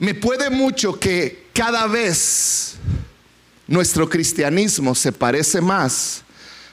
Me 0.00 0.14
puede 0.14 0.50
mucho 0.50 0.98
que 0.98 1.46
cada 1.52 1.86
vez 1.86 2.77
nuestro 3.68 4.08
cristianismo 4.08 4.94
se 4.94 5.12
parece 5.12 5.60
más 5.60 6.22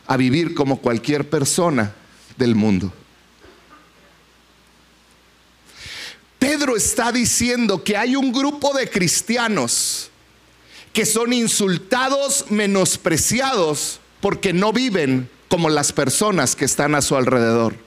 a 0.08 0.18
vivir 0.18 0.56
como 0.56 0.78
cualquier 0.82 1.30
persona 1.30 1.94
del 2.38 2.56
mundo. 2.56 2.92
Pedro 6.40 6.76
está 6.76 7.12
diciendo 7.12 7.84
que 7.84 7.98
hay 7.98 8.16
un 8.16 8.32
grupo 8.32 8.74
de 8.74 8.90
cristianos 8.90 10.10
que 10.94 11.06
son 11.06 11.34
insultados, 11.34 12.46
menospreciados, 12.50 14.00
porque 14.22 14.54
no 14.54 14.72
viven 14.72 15.30
como 15.50 15.70
las 15.70 15.92
personas 15.92 16.56
que 16.56 16.66
están 16.66 16.96
a 16.96 17.02
su 17.02 17.18
alrededor. 17.18 17.85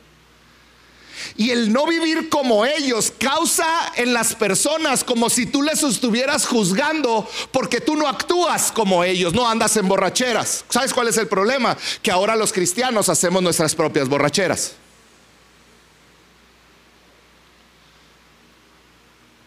Y 1.38 1.53
el 1.53 1.72
no 1.72 1.87
vivir 1.87 2.29
como 2.29 2.66
ellos 2.66 3.12
causa 3.16 3.92
en 3.94 4.12
las 4.12 4.35
personas 4.35 5.05
como 5.05 5.31
si 5.31 5.46
tú 5.46 5.62
les 5.62 5.81
estuvieras 5.85 6.44
juzgando 6.44 7.31
porque 7.53 7.81
tú 7.81 7.94
no 7.94 8.09
actúas 8.09 8.72
como 8.72 9.05
ellos, 9.05 9.33
no 9.33 9.48
andas 9.48 9.77
en 9.77 9.87
borracheras. 9.87 10.64
¿Sabes 10.68 10.92
cuál 10.92 11.07
es 11.07 11.16
el 11.16 11.29
problema? 11.29 11.79
Que 12.03 12.11
ahora 12.11 12.35
los 12.35 12.53
cristianos 12.53 13.09
hacemos 13.09 13.40
nuestras 13.40 13.77
propias 13.77 14.09
borracheras. 14.09 14.72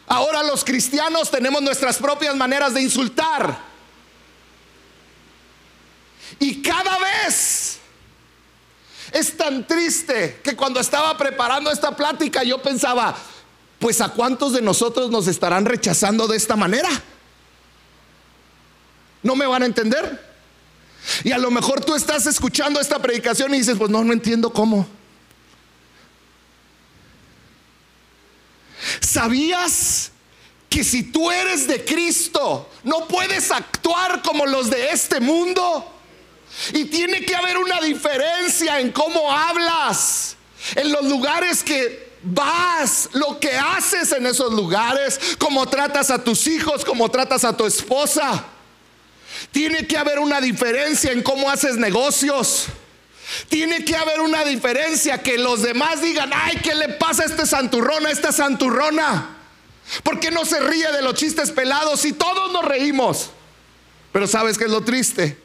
Ahora 0.07 0.43
los 0.43 0.63
cristianos 0.63 1.29
tenemos 1.29 1.61
nuestras 1.61 1.97
propias 1.97 2.37
maneras 2.37 2.73
de 2.73 2.83
insultar. 2.83 3.59
Y 6.39 6.61
cada 6.61 6.97
vez 6.99 7.60
es 9.11 9.35
tan 9.35 9.67
triste 9.67 10.39
que 10.43 10.55
cuando 10.55 10.79
estaba 10.79 11.17
preparando 11.17 11.71
esta 11.71 11.95
plática 11.95 12.43
yo 12.43 12.61
pensaba, 12.61 13.15
pues 13.79 13.99
a 13.99 14.09
cuántos 14.09 14.53
de 14.53 14.61
nosotros 14.61 15.09
nos 15.11 15.27
estarán 15.27 15.65
rechazando 15.65 16.27
de 16.27 16.37
esta 16.37 16.55
manera. 16.55 16.89
¿No 19.23 19.35
me 19.35 19.45
van 19.45 19.63
a 19.63 19.65
entender? 19.65 20.31
Y 21.23 21.31
a 21.31 21.37
lo 21.37 21.51
mejor 21.51 21.83
tú 21.83 21.95
estás 21.95 22.25
escuchando 22.25 22.79
esta 22.79 22.99
predicación 22.99 23.53
y 23.53 23.57
dices, 23.57 23.77
pues 23.77 23.89
no, 23.89 24.03
no 24.03 24.13
entiendo 24.13 24.51
cómo. 24.53 24.87
¿Sabías 28.99 30.11
que 30.69 30.83
si 30.83 31.03
tú 31.03 31.29
eres 31.29 31.67
de 31.67 31.83
Cristo, 31.83 32.69
no 32.83 33.07
puedes 33.07 33.51
actuar 33.51 34.21
como 34.21 34.45
los 34.45 34.69
de 34.69 34.91
este 34.91 35.19
mundo? 35.19 36.00
Y 36.73 36.85
tiene 36.85 37.21
que 37.25 37.35
haber 37.35 37.57
una 37.57 37.79
diferencia 37.79 38.79
en 38.79 38.91
cómo 38.91 39.31
hablas, 39.31 40.35
en 40.75 40.91
los 40.91 41.05
lugares 41.05 41.63
que 41.63 42.11
vas, 42.23 43.09
lo 43.13 43.39
que 43.39 43.55
haces 43.55 44.11
en 44.11 44.25
esos 44.25 44.53
lugares, 44.53 45.19
cómo 45.39 45.67
tratas 45.67 46.11
a 46.11 46.23
tus 46.23 46.47
hijos, 46.47 46.85
cómo 46.85 47.09
tratas 47.09 47.43
a 47.43 47.55
tu 47.55 47.65
esposa. 47.65 48.45
Tiene 49.51 49.87
que 49.87 49.97
haber 49.97 50.19
una 50.19 50.39
diferencia 50.39 51.11
en 51.11 51.23
cómo 51.23 51.49
haces 51.49 51.77
negocios. 51.77 52.67
Tiene 53.47 53.85
que 53.85 53.95
haber 53.95 54.19
una 54.19 54.43
diferencia 54.43 55.23
que 55.23 55.37
los 55.37 55.61
demás 55.61 56.01
digan, 56.01 56.31
ay, 56.33 56.57
¿qué 56.61 56.75
le 56.75 56.89
pasa 56.89 57.23
a 57.23 57.25
este 57.27 57.45
santurrón, 57.45 58.05
a 58.05 58.11
esta 58.11 58.31
santurrona? 58.31 59.37
¿Por 60.03 60.19
qué 60.19 60.31
no 60.31 60.45
se 60.45 60.59
ríe 60.59 60.91
de 60.91 61.01
los 61.01 61.15
chistes 61.15 61.51
pelados 61.51 62.05
y 62.05 62.13
todos 62.13 62.51
nos 62.51 62.65
reímos? 62.65 63.31
Pero 64.11 64.27
¿sabes 64.27 64.57
qué 64.57 64.65
es 64.65 64.69
lo 64.69 64.81
triste? 64.81 65.40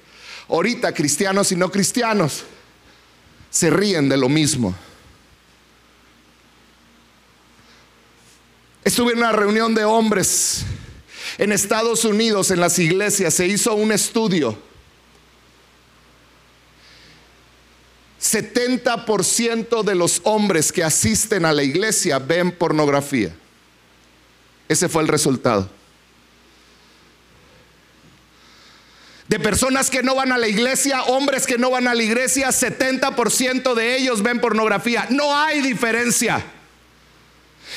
Ahorita 0.48 0.92
cristianos 0.92 1.50
y 1.52 1.56
no 1.56 1.70
cristianos 1.70 2.44
se 3.50 3.70
ríen 3.70 4.08
de 4.08 4.16
lo 4.16 4.28
mismo. 4.28 4.74
Estuve 8.84 9.12
en 9.12 9.18
una 9.18 9.32
reunión 9.32 9.74
de 9.74 9.84
hombres 9.84 10.64
en 11.38 11.52
Estados 11.52 12.04
Unidos, 12.04 12.50
en 12.50 12.60
las 12.60 12.78
iglesias, 12.78 13.34
se 13.34 13.46
hizo 13.46 13.74
un 13.74 13.92
estudio 13.92 14.56
70% 18.20 19.82
de 19.82 19.94
los 19.94 20.20
hombres 20.24 20.72
que 20.72 20.82
asisten 20.82 21.44
a 21.44 21.52
la 21.52 21.62
iglesia 21.62 22.18
ven 22.18 22.50
pornografía. 22.50 23.34
Ese 24.68 24.88
fue 24.88 25.02
el 25.02 25.08
resultado. 25.08 25.70
De 29.28 29.40
personas 29.40 29.90
que 29.90 30.02
no 30.02 30.14
van 30.14 30.30
a 30.30 30.38
la 30.38 30.46
iglesia, 30.46 31.02
hombres 31.02 31.46
que 31.46 31.58
no 31.58 31.70
van 31.70 31.88
a 31.88 31.94
la 31.94 32.02
iglesia, 32.02 32.48
70% 32.48 33.74
de 33.74 33.96
ellos 33.96 34.22
ven 34.22 34.40
pornografía. 34.40 35.06
No 35.10 35.36
hay 35.36 35.62
diferencia. 35.62 36.44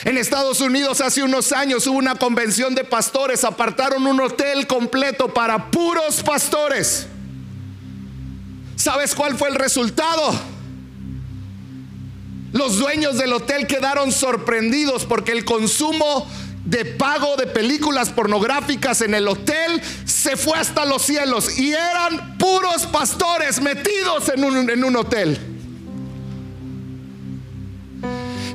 En 0.05 0.17
Estados 0.17 0.61
Unidos 0.61 1.01
hace 1.01 1.23
unos 1.23 1.51
años 1.51 1.87
hubo 1.87 1.97
una 1.97 2.15
convención 2.15 2.75
de 2.75 2.83
pastores, 2.83 3.43
apartaron 3.43 4.05
un 4.05 4.21
hotel 4.21 4.67
completo 4.67 5.33
para 5.33 5.71
puros 5.71 6.21
pastores. 6.23 7.07
¿Sabes 8.75 9.13
cuál 9.15 9.35
fue 9.35 9.49
el 9.49 9.55
resultado? 9.55 10.39
Los 12.53 12.77
dueños 12.77 13.17
del 13.17 13.33
hotel 13.33 13.67
quedaron 13.67 14.11
sorprendidos 14.11 15.05
porque 15.05 15.31
el 15.31 15.43
consumo 15.43 16.27
de 16.65 16.85
pago 16.85 17.35
de 17.35 17.47
películas 17.47 18.09
pornográficas 18.09 19.01
en 19.01 19.15
el 19.15 19.27
hotel 19.27 19.81
se 20.19 20.35
fue 20.35 20.57
hasta 20.57 20.83
los 20.83 21.03
cielos 21.03 21.57
y 21.57 21.71
eran 21.71 22.37
puros 22.37 22.85
pastores 22.87 23.61
metidos 23.61 24.27
en 24.27 24.43
un, 24.43 24.69
en 24.69 24.83
un 24.83 24.95
hotel. 24.97 25.39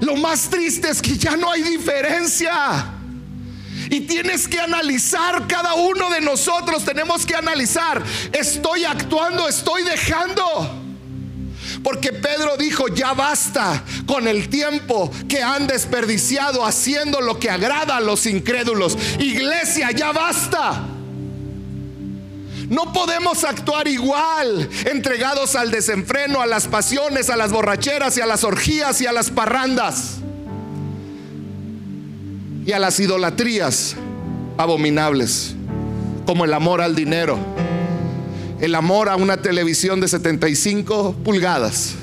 Lo 0.02 0.14
más 0.16 0.50
triste 0.50 0.90
es 0.90 1.00
que 1.00 1.16
ya 1.16 1.36
no 1.38 1.50
hay 1.50 1.62
diferencia. 1.62 2.90
Y 3.88 4.00
tienes 4.00 4.46
que 4.46 4.60
analizar, 4.60 5.46
cada 5.46 5.74
uno 5.74 6.10
de 6.10 6.20
nosotros 6.20 6.84
tenemos 6.84 7.24
que 7.24 7.34
analizar, 7.34 8.02
estoy 8.32 8.84
actuando, 8.84 9.48
estoy 9.48 9.84
dejando. 9.84 10.82
Porque 11.82 12.12
Pedro 12.12 12.58
dijo, 12.58 12.88
ya 12.88 13.14
basta 13.14 13.82
con 14.06 14.28
el 14.28 14.50
tiempo 14.50 15.10
que 15.28 15.42
han 15.42 15.66
desperdiciado 15.66 16.64
haciendo 16.64 17.22
lo 17.22 17.38
que 17.38 17.50
agrada 17.50 17.96
a 17.96 18.00
los 18.00 18.26
incrédulos. 18.26 18.98
Iglesia, 19.18 19.90
ya 19.92 20.12
basta. 20.12 20.93
No 22.68 22.92
podemos 22.92 23.44
actuar 23.44 23.88
igual, 23.88 24.68
entregados 24.90 25.56
al 25.56 25.70
desenfreno, 25.70 26.40
a 26.40 26.46
las 26.46 26.66
pasiones, 26.66 27.30
a 27.30 27.36
las 27.36 27.52
borracheras 27.52 28.16
y 28.16 28.20
a 28.20 28.26
las 28.26 28.44
orgías 28.44 29.00
y 29.00 29.06
a 29.06 29.12
las 29.12 29.30
parrandas 29.30 30.16
y 32.66 32.72
a 32.72 32.78
las 32.78 32.98
idolatrías 32.98 33.96
abominables, 34.56 35.54
como 36.26 36.44
el 36.44 36.54
amor 36.54 36.80
al 36.80 36.94
dinero 36.94 37.38
el 38.64 38.74
amor 38.74 39.10
a 39.10 39.16
una 39.16 39.36
televisión 39.36 40.00
de 40.00 40.08
75 40.08 41.16
pulgadas. 41.24 41.94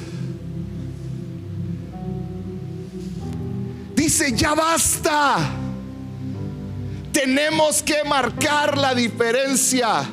Dice, 3.95 4.31
ya 4.33 4.53
basta. 4.53 5.37
Tenemos 7.11 7.81
que 7.81 8.03
marcar 8.07 8.77
la 8.77 8.93
diferencia. 8.93 10.07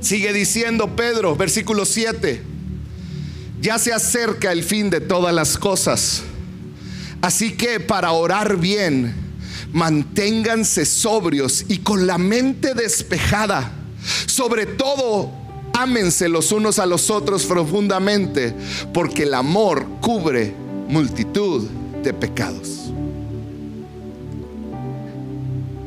Sigue 0.00 0.32
diciendo 0.32 0.96
Pedro, 0.96 1.36
versículo 1.36 1.84
7. 1.84 2.42
Ya 3.60 3.78
se 3.78 3.92
acerca 3.92 4.50
el 4.52 4.64
fin 4.64 4.88
de 4.88 5.00
todas 5.00 5.34
las 5.34 5.58
cosas. 5.58 6.22
Así 7.20 7.52
que 7.52 7.80
para 7.80 8.12
orar 8.12 8.56
bien, 8.56 9.14
manténganse 9.72 10.86
sobrios 10.86 11.66
y 11.68 11.78
con 11.78 12.06
la 12.06 12.16
mente 12.16 12.74
despejada. 12.74 13.72
Sobre 14.26 14.64
todo, 14.64 15.30
ámense 15.74 16.30
los 16.30 16.50
unos 16.50 16.78
a 16.78 16.86
los 16.86 17.10
otros 17.10 17.44
profundamente, 17.44 18.54
porque 18.94 19.24
el 19.24 19.34
amor 19.34 19.86
cubre 20.00 20.54
multitud 20.88 21.68
de 22.02 22.14
pecados. 22.14 22.90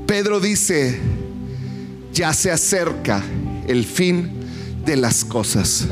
Pedro 0.06 0.40
dice, 0.40 1.00
ya 2.14 2.32
se 2.34 2.52
acerca 2.52 3.24
el 3.68 3.86
fin 3.86 4.32
de 4.86 4.98
las 4.98 5.26
cosas. 5.26 5.88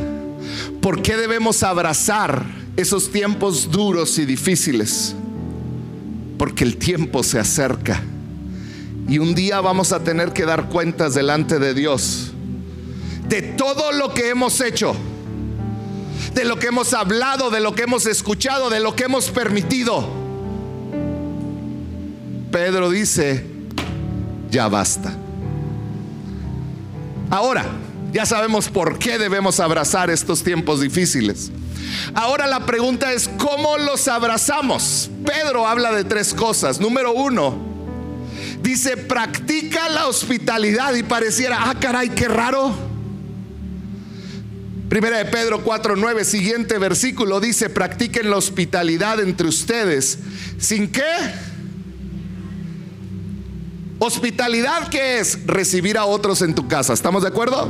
¿Por 0.82 1.02
qué 1.02 1.16
debemos 1.18 1.64
abrazar 1.64 2.46
esos 2.76 3.12
tiempos 3.12 3.70
duros 3.72 4.18
y 4.18 4.26
difíciles? 4.26 5.16
porque 6.42 6.64
el 6.64 6.78
tiempo 6.78 7.22
se 7.22 7.38
acerca. 7.38 8.02
Y 9.08 9.20
un 9.20 9.36
día 9.36 9.62
vamos 9.62 9.92
a 9.92 10.04
tener 10.04 10.34
que 10.34 10.44
dar 10.44 10.70
cuentas 10.70 11.14
delante 11.14 11.60
de 11.60 11.76
Dios 11.76 12.32
de 13.30 13.44
todo 13.44 13.92
lo 13.92 14.12
que 14.16 14.30
hemos 14.30 14.60
hecho, 14.60 14.96
de 16.34 16.44
lo 16.44 16.58
que 16.58 16.70
hemos 16.70 16.96
hablado, 16.96 17.52
de 17.52 17.60
lo 17.60 17.76
que 17.76 17.84
hemos 17.84 18.08
escuchado, 18.08 18.72
de 18.72 18.80
lo 18.80 18.96
que 18.96 19.04
hemos 19.04 19.30
permitido. 19.30 20.10
Pedro 22.52 22.90
dice, 22.90 23.46
ya 24.50 24.68
basta. 24.68 25.16
Ahora, 27.32 27.66
ya 28.12 28.26
sabemos 28.26 28.68
por 28.68 29.00
qué 29.00 29.18
debemos 29.18 29.62
abrazar 29.62 30.10
estos 30.10 30.44
tiempos 30.44 30.82
difíciles. 30.82 31.50
Ahora 32.14 32.46
la 32.46 32.66
pregunta 32.66 33.14
es, 33.14 33.30
¿cómo 33.38 33.78
los 33.78 34.10
abrazamos? 34.10 35.10
Pedro 35.26 35.66
habla 35.66 35.94
de 35.94 36.04
tres 36.04 36.34
cosas. 36.34 36.82
Número 36.82 37.14
uno, 37.14 37.58
dice, 38.62 38.98
practica 38.98 39.88
la 39.88 40.08
hospitalidad 40.08 40.94
y 40.94 41.04
pareciera, 41.04 41.70
ah, 41.70 41.76
caray, 41.80 42.10
qué 42.10 42.28
raro. 42.28 42.76
Primera 44.90 45.20
de 45.20 45.26
Pedro 45.26 45.64
4:9, 45.64 46.26
siguiente 46.26 46.78
versículo 46.78 47.40
dice, 47.40 47.70
practiquen 47.70 48.30
la 48.30 48.36
hospitalidad 48.36 49.22
entre 49.22 49.48
ustedes. 49.48 50.20
¿Sin 50.60 50.92
qué? 50.92 51.02
Hospitalidad, 54.04 54.88
¿qué 54.88 55.20
es? 55.20 55.46
Recibir 55.46 55.96
a 55.96 56.06
otros 56.06 56.42
en 56.42 56.56
tu 56.56 56.68
casa. 56.68 56.92
¿Estamos 56.92 57.22
de 57.22 57.28
acuerdo? 57.28 57.70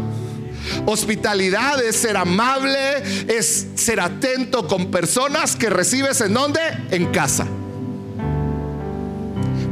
Hospitalidad 0.86 1.84
es 1.84 1.98
ser 1.98 2.16
amable, 2.16 2.80
es 3.28 3.68
ser 3.76 4.00
atento 4.00 4.66
con 4.66 4.92
personas 4.92 5.58
que 5.58 5.70
recibes 5.70 6.22
en 6.22 6.34
donde? 6.34 6.62
En 6.92 7.08
casa. 7.12 7.46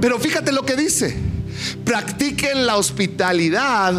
Pero 0.02 0.20
fíjate 0.20 0.52
lo 0.52 0.66
que 0.66 0.76
dice. 0.76 1.16
Practiquen 1.86 2.66
la 2.66 2.76
hospitalidad 2.76 3.94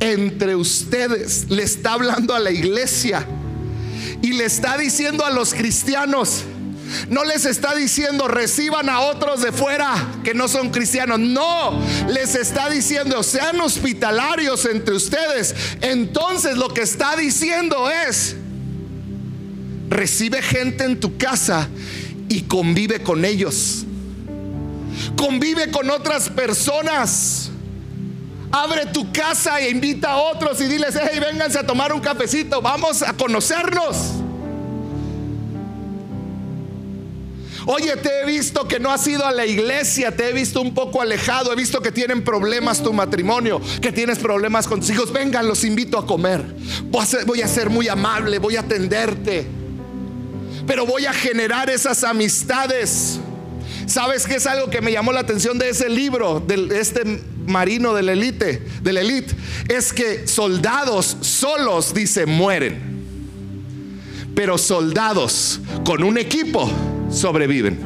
entre 0.00 0.56
ustedes. 0.56 1.48
Le 1.48 1.62
está 1.62 1.92
hablando 1.92 2.34
a 2.34 2.40
la 2.40 2.50
iglesia 2.50 3.24
y 4.20 4.32
le 4.32 4.46
está 4.46 4.76
diciendo 4.76 5.24
a 5.24 5.30
los 5.30 5.54
cristianos, 5.54 6.42
no 7.08 7.24
les 7.24 7.44
está 7.44 7.74
diciendo 7.74 8.28
reciban 8.28 8.88
a 8.88 9.00
otros 9.00 9.42
de 9.42 9.52
fuera 9.52 9.94
que 10.24 10.34
no 10.34 10.48
son 10.48 10.70
cristianos. 10.70 11.18
No, 11.18 11.80
les 12.08 12.34
está 12.34 12.68
diciendo 12.70 13.22
sean 13.22 13.60
hospitalarios 13.60 14.64
entre 14.66 14.94
ustedes. 14.94 15.54
Entonces 15.80 16.56
lo 16.56 16.68
que 16.68 16.82
está 16.82 17.16
diciendo 17.16 17.90
es, 17.90 18.36
recibe 19.88 20.42
gente 20.42 20.84
en 20.84 21.00
tu 21.00 21.16
casa 21.16 21.68
y 22.28 22.42
convive 22.42 23.02
con 23.02 23.24
ellos. 23.24 23.84
Convive 25.16 25.70
con 25.70 25.90
otras 25.90 26.28
personas. 26.28 27.50
Abre 28.52 28.86
tu 28.86 29.12
casa 29.12 29.60
e 29.60 29.70
invita 29.70 30.12
a 30.12 30.16
otros 30.16 30.60
y 30.60 30.64
diles, 30.64 30.98
hey, 31.00 31.20
vénganse 31.20 31.58
a 31.58 31.66
tomar 31.66 31.92
un 31.92 32.00
cafecito, 32.00 32.60
vamos 32.60 33.02
a 33.02 33.12
conocernos. 33.12 33.96
Oye, 37.66 37.96
te 37.96 38.22
he 38.22 38.26
visto 38.26 38.66
que 38.66 38.80
no 38.80 38.90
has 38.90 39.06
ido 39.06 39.24
a 39.26 39.32
la 39.32 39.44
iglesia, 39.44 40.14
te 40.16 40.28
he 40.28 40.32
visto 40.32 40.60
un 40.60 40.72
poco 40.72 41.02
alejado, 41.02 41.52
he 41.52 41.56
visto 41.56 41.80
que 41.80 41.92
tienen 41.92 42.24
problemas 42.24 42.82
tu 42.82 42.92
matrimonio, 42.92 43.60
que 43.80 43.92
tienes 43.92 44.18
problemas 44.18 44.66
con 44.66 44.80
tus 44.80 44.90
hijos. 44.90 45.12
Vengan, 45.12 45.46
los 45.46 45.64
invito 45.64 45.98
a 45.98 46.06
comer. 46.06 46.44
Voy 47.26 47.42
a 47.42 47.48
ser, 47.48 47.68
muy 47.68 47.88
amable, 47.88 48.38
voy 48.38 48.56
a 48.56 48.60
atenderte. 48.60 49.46
Pero 50.66 50.86
voy 50.86 51.06
a 51.06 51.12
generar 51.12 51.68
esas 51.68 52.04
amistades. 52.04 53.18
¿Sabes 53.86 54.26
qué 54.26 54.36
es 54.36 54.46
algo 54.46 54.70
que 54.70 54.80
me 54.80 54.92
llamó 54.92 55.12
la 55.12 55.20
atención 55.20 55.58
de 55.58 55.68
ese 55.68 55.88
libro, 55.88 56.40
de 56.40 56.78
este 56.78 57.22
marino 57.46 57.92
de 57.92 58.02
la 58.02 58.12
élite, 58.12 58.62
de 58.82 58.92
la 58.92 59.00
élite? 59.00 59.34
Es 59.68 59.92
que 59.92 60.26
soldados 60.26 61.16
solos, 61.20 61.92
dice, 61.92 62.24
mueren. 62.24 62.88
Pero 64.34 64.56
soldados 64.56 65.60
con 65.84 66.04
un 66.04 66.16
equipo 66.16 66.70
sobreviven. 67.10 67.78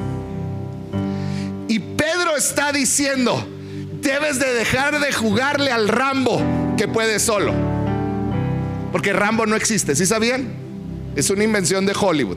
Y 1.68 1.78
Pedro 1.78 2.36
está 2.36 2.72
diciendo, 2.72 3.46
debes 4.00 4.38
de 4.38 4.52
dejar 4.54 5.00
de 5.00 5.12
jugarle 5.12 5.70
al 5.70 5.88
Rambo 5.88 6.40
que 6.76 6.88
puede 6.88 7.18
solo. 7.18 7.52
Porque 8.92 9.12
Rambo 9.12 9.46
no 9.46 9.56
existe, 9.56 9.96
¿sí 9.96 10.06
sabían? 10.06 10.48
Es 11.16 11.30
una 11.30 11.44
invención 11.44 11.86
de 11.86 11.94
Hollywood. 11.98 12.36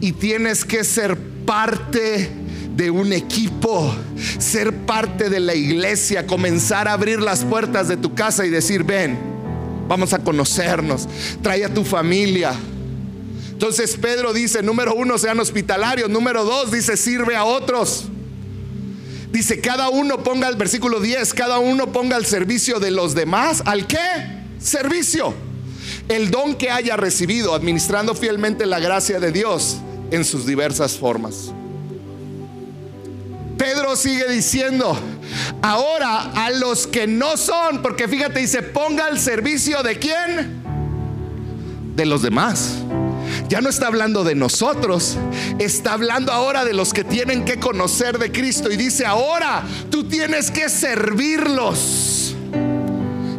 Y 0.00 0.12
tienes 0.12 0.64
que 0.64 0.82
ser 0.82 1.16
parte 1.46 2.30
de 2.74 2.90
un 2.90 3.12
equipo, 3.12 3.94
ser 4.38 4.74
parte 4.74 5.28
de 5.28 5.40
la 5.40 5.54
iglesia, 5.54 6.26
comenzar 6.26 6.88
a 6.88 6.94
abrir 6.94 7.20
las 7.20 7.44
puertas 7.44 7.88
de 7.88 7.96
tu 7.96 8.14
casa 8.14 8.46
y 8.46 8.50
decir, 8.50 8.84
ven, 8.84 9.18
vamos 9.86 10.12
a 10.14 10.20
conocernos, 10.20 11.08
trae 11.42 11.64
a 11.64 11.74
tu 11.74 11.84
familia. 11.84 12.52
Entonces 13.60 13.98
Pedro 13.98 14.32
dice, 14.32 14.62
número 14.62 14.94
uno, 14.94 15.18
sean 15.18 15.38
hospitalarios, 15.38 16.08
número 16.08 16.44
dos, 16.44 16.70
dice, 16.70 16.96
sirve 16.96 17.36
a 17.36 17.44
otros. 17.44 18.06
Dice, 19.30 19.60
cada 19.60 19.90
uno 19.90 20.22
ponga 20.22 20.48
el 20.48 20.56
versículo 20.56 20.98
10, 20.98 21.34
cada 21.34 21.58
uno 21.58 21.92
ponga 21.92 22.16
al 22.16 22.24
servicio 22.24 22.80
de 22.80 22.90
los 22.90 23.14
demás. 23.14 23.62
¿Al 23.66 23.86
qué? 23.86 23.98
Servicio. 24.58 25.34
El 26.08 26.30
don 26.30 26.54
que 26.54 26.70
haya 26.70 26.96
recibido, 26.96 27.54
administrando 27.54 28.14
fielmente 28.14 28.64
la 28.64 28.80
gracia 28.80 29.20
de 29.20 29.30
Dios 29.30 29.76
en 30.10 30.24
sus 30.24 30.46
diversas 30.46 30.96
formas. 30.96 31.52
Pedro 33.58 33.94
sigue 33.94 34.26
diciendo, 34.30 34.98
ahora 35.60 36.32
a 36.32 36.48
los 36.48 36.86
que 36.86 37.06
no 37.06 37.36
son, 37.36 37.82
porque 37.82 38.08
fíjate, 38.08 38.40
dice, 38.40 38.62
ponga 38.62 39.04
al 39.04 39.20
servicio 39.20 39.82
de 39.82 39.98
quién? 39.98 40.62
De 41.94 42.06
los 42.06 42.22
demás. 42.22 42.76
Ya 43.48 43.60
no 43.60 43.68
está 43.68 43.88
hablando 43.88 44.24
de 44.24 44.34
nosotros, 44.34 45.16
está 45.58 45.94
hablando 45.94 46.32
ahora 46.32 46.64
de 46.64 46.72
los 46.72 46.92
que 46.92 47.04
tienen 47.04 47.44
que 47.44 47.58
conocer 47.58 48.18
de 48.18 48.30
Cristo 48.30 48.70
y 48.70 48.76
dice, 48.76 49.06
ahora 49.06 49.64
tú 49.90 50.04
tienes 50.04 50.50
que 50.50 50.68
servirlos. 50.68 52.34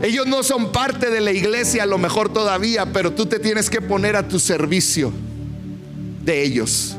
Ellos 0.02 0.26
no 0.28 0.44
son 0.44 0.72
parte 0.72 1.10
de 1.10 1.22
la 1.22 1.32
iglesia 1.32 1.84
a 1.84 1.86
lo 1.86 1.98
mejor 1.98 2.34
todavía, 2.34 2.88
pero 2.88 3.14
tú 3.14 3.28
te 3.28 3.40
tienes 3.40 3.70
que 3.70 3.82
poner 3.82 4.16
a 4.16 4.28
tu 4.28 4.40
servicio 4.40 5.14
de 6.24 6.44
ellos 6.44 6.96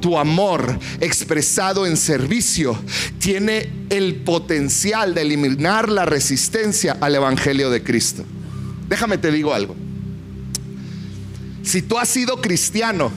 tu 0.00 0.18
amor 0.18 0.78
expresado 1.00 1.86
en 1.86 1.96
servicio 1.96 2.76
tiene 3.18 3.70
el 3.90 4.16
potencial 4.16 5.14
de 5.14 5.22
eliminar 5.22 5.88
la 5.88 6.06
resistencia 6.06 6.96
al 7.00 7.14
Evangelio 7.14 7.70
de 7.70 7.82
Cristo. 7.82 8.24
Déjame 8.88 9.18
te 9.18 9.30
digo 9.30 9.54
algo. 9.54 9.76
Si 11.70 11.82
tú 11.82 12.00
has 12.00 12.08
sido 12.08 12.40
cristiano, 12.40 13.12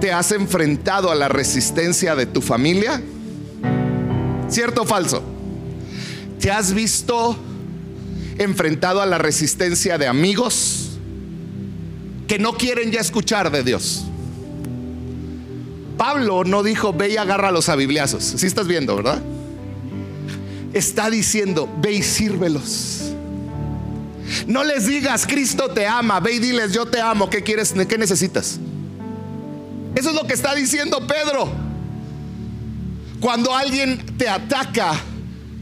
te 0.00 0.12
has 0.12 0.30
enfrentado 0.30 1.10
a 1.10 1.16
la 1.16 1.28
resistencia 1.28 2.14
de 2.14 2.26
tu 2.26 2.40
familia, 2.40 3.02
¿cierto 4.48 4.82
o 4.82 4.84
falso? 4.86 5.20
¿Te 6.38 6.52
has 6.52 6.72
visto 6.72 7.36
enfrentado 8.38 9.02
a 9.02 9.06
la 9.06 9.18
resistencia 9.18 9.98
de 9.98 10.06
amigos 10.06 10.90
que 12.28 12.38
no 12.38 12.52
quieren 12.52 12.92
ya 12.92 13.00
escuchar 13.00 13.50
de 13.50 13.64
Dios? 13.64 14.04
Pablo 15.98 16.44
no 16.44 16.62
dijo, 16.62 16.92
ve 16.92 17.14
y 17.14 17.16
agárralos 17.16 17.68
a 17.68 17.74
bibliazos. 17.74 18.22
Si 18.22 18.46
estás 18.46 18.68
viendo, 18.68 18.94
¿verdad? 18.94 19.20
Está 20.72 21.10
diciendo, 21.10 21.68
ve 21.82 21.94
y 21.94 22.02
sírvelos. 22.04 23.13
No 24.46 24.62
les 24.64 24.86
digas, 24.86 25.26
Cristo 25.26 25.70
te 25.70 25.86
ama, 25.86 26.20
ve 26.20 26.34
y 26.34 26.38
diles, 26.38 26.72
yo 26.72 26.86
te 26.86 27.00
amo, 27.00 27.30
¿qué 27.30 27.42
quieres? 27.42 27.74
¿Qué 27.88 27.98
necesitas? 27.98 28.58
Eso 29.94 30.10
es 30.10 30.14
lo 30.14 30.26
que 30.26 30.34
está 30.34 30.54
diciendo 30.54 31.06
Pedro. 31.06 31.50
Cuando 33.20 33.54
alguien 33.54 34.04
te 34.18 34.28
ataca, 34.28 34.92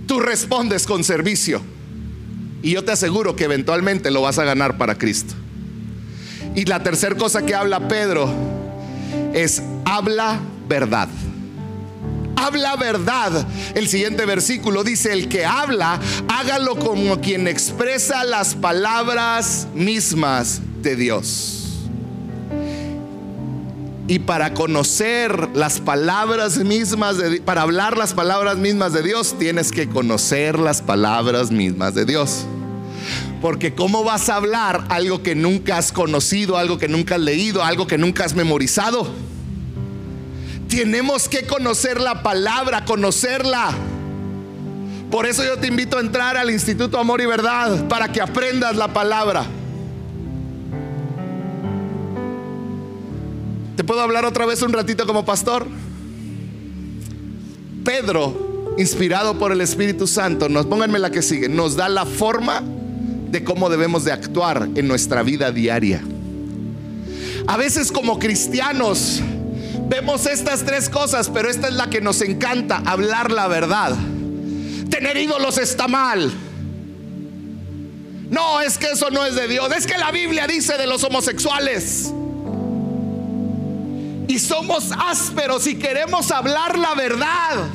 tú 0.06 0.18
respondes 0.18 0.86
con 0.86 1.04
servicio. 1.04 1.62
Y 2.62 2.72
yo 2.72 2.84
te 2.84 2.92
aseguro 2.92 3.36
que 3.36 3.44
eventualmente 3.44 4.10
lo 4.10 4.22
vas 4.22 4.38
a 4.38 4.44
ganar 4.44 4.78
para 4.78 4.96
Cristo. 4.96 5.34
Y 6.54 6.64
la 6.64 6.82
tercera 6.82 7.16
cosa 7.16 7.42
que 7.42 7.54
habla 7.54 7.88
Pedro 7.88 8.32
es 9.32 9.62
habla 9.84 10.40
verdad. 10.68 11.08
Habla 12.42 12.74
verdad. 12.74 13.46
El 13.76 13.86
siguiente 13.86 14.26
versículo 14.26 14.82
dice, 14.82 15.12
el 15.12 15.28
que 15.28 15.46
habla, 15.46 16.00
hágalo 16.26 16.74
como 16.74 17.20
quien 17.20 17.46
expresa 17.46 18.24
las 18.24 18.56
palabras 18.56 19.68
mismas 19.74 20.60
de 20.82 20.96
Dios. 20.96 21.88
Y 24.08 24.18
para 24.18 24.54
conocer 24.54 25.50
las 25.54 25.78
palabras 25.78 26.58
mismas, 26.58 27.16
de, 27.18 27.40
para 27.40 27.62
hablar 27.62 27.96
las 27.96 28.12
palabras 28.12 28.56
mismas 28.56 28.92
de 28.92 29.04
Dios, 29.04 29.36
tienes 29.38 29.70
que 29.70 29.88
conocer 29.88 30.58
las 30.58 30.82
palabras 30.82 31.52
mismas 31.52 31.94
de 31.94 32.06
Dios. 32.06 32.44
Porque 33.40 33.72
¿cómo 33.72 34.02
vas 34.02 34.28
a 34.28 34.34
hablar 34.34 34.84
algo 34.88 35.22
que 35.22 35.36
nunca 35.36 35.78
has 35.78 35.92
conocido, 35.92 36.56
algo 36.56 36.76
que 36.76 36.88
nunca 36.88 37.14
has 37.14 37.20
leído, 37.20 37.62
algo 37.62 37.86
que 37.86 37.98
nunca 37.98 38.24
has 38.24 38.34
memorizado? 38.34 39.31
Tenemos 40.72 41.28
que 41.28 41.46
conocer 41.46 42.00
la 42.00 42.22
palabra, 42.22 42.86
conocerla. 42.86 43.72
Por 45.10 45.26
eso 45.26 45.44
yo 45.44 45.58
te 45.58 45.66
invito 45.66 45.98
a 45.98 46.00
entrar 46.00 46.38
al 46.38 46.50
Instituto 46.50 46.98
Amor 46.98 47.20
y 47.20 47.26
Verdad 47.26 47.88
para 47.88 48.10
que 48.10 48.22
aprendas 48.22 48.74
la 48.74 48.90
palabra. 48.90 49.44
¿Te 53.76 53.84
puedo 53.84 54.00
hablar 54.00 54.24
otra 54.24 54.46
vez 54.46 54.62
un 54.62 54.72
ratito 54.72 55.06
como 55.06 55.26
pastor? 55.26 55.66
Pedro, 57.84 58.74
inspirado 58.78 59.38
por 59.38 59.52
el 59.52 59.60
Espíritu 59.60 60.06
Santo, 60.06 60.48
nos 60.48 60.64
pónganme 60.64 60.98
la 60.98 61.10
que 61.10 61.20
sigue, 61.20 61.50
nos 61.50 61.76
da 61.76 61.90
la 61.90 62.06
forma 62.06 62.62
de 63.30 63.44
cómo 63.44 63.68
debemos 63.68 64.04
de 64.04 64.12
actuar 64.12 64.70
en 64.74 64.88
nuestra 64.88 65.22
vida 65.22 65.52
diaria. 65.52 66.02
A 67.46 67.58
veces 67.58 67.92
como 67.92 68.18
cristianos 68.18 69.20
Vemos 69.92 70.24
estas 70.24 70.64
tres 70.64 70.88
cosas, 70.88 71.28
pero 71.28 71.50
esta 71.50 71.68
es 71.68 71.74
la 71.74 71.90
que 71.90 72.00
nos 72.00 72.22
encanta, 72.22 72.82
hablar 72.86 73.30
la 73.30 73.46
verdad. 73.46 73.92
Tener 74.88 75.18
ídolos 75.18 75.58
está 75.58 75.86
mal. 75.86 76.32
No, 78.30 78.62
es 78.62 78.78
que 78.78 78.86
eso 78.86 79.10
no 79.10 79.26
es 79.26 79.34
de 79.34 79.48
Dios. 79.48 79.70
Es 79.76 79.86
que 79.86 79.98
la 79.98 80.10
Biblia 80.10 80.46
dice 80.46 80.78
de 80.78 80.86
los 80.86 81.04
homosexuales. 81.04 82.10
Y 84.28 84.38
somos 84.38 84.92
ásperos 84.98 85.66
y 85.66 85.78
queremos 85.78 86.30
hablar 86.30 86.78
la 86.78 86.94
verdad. 86.94 87.66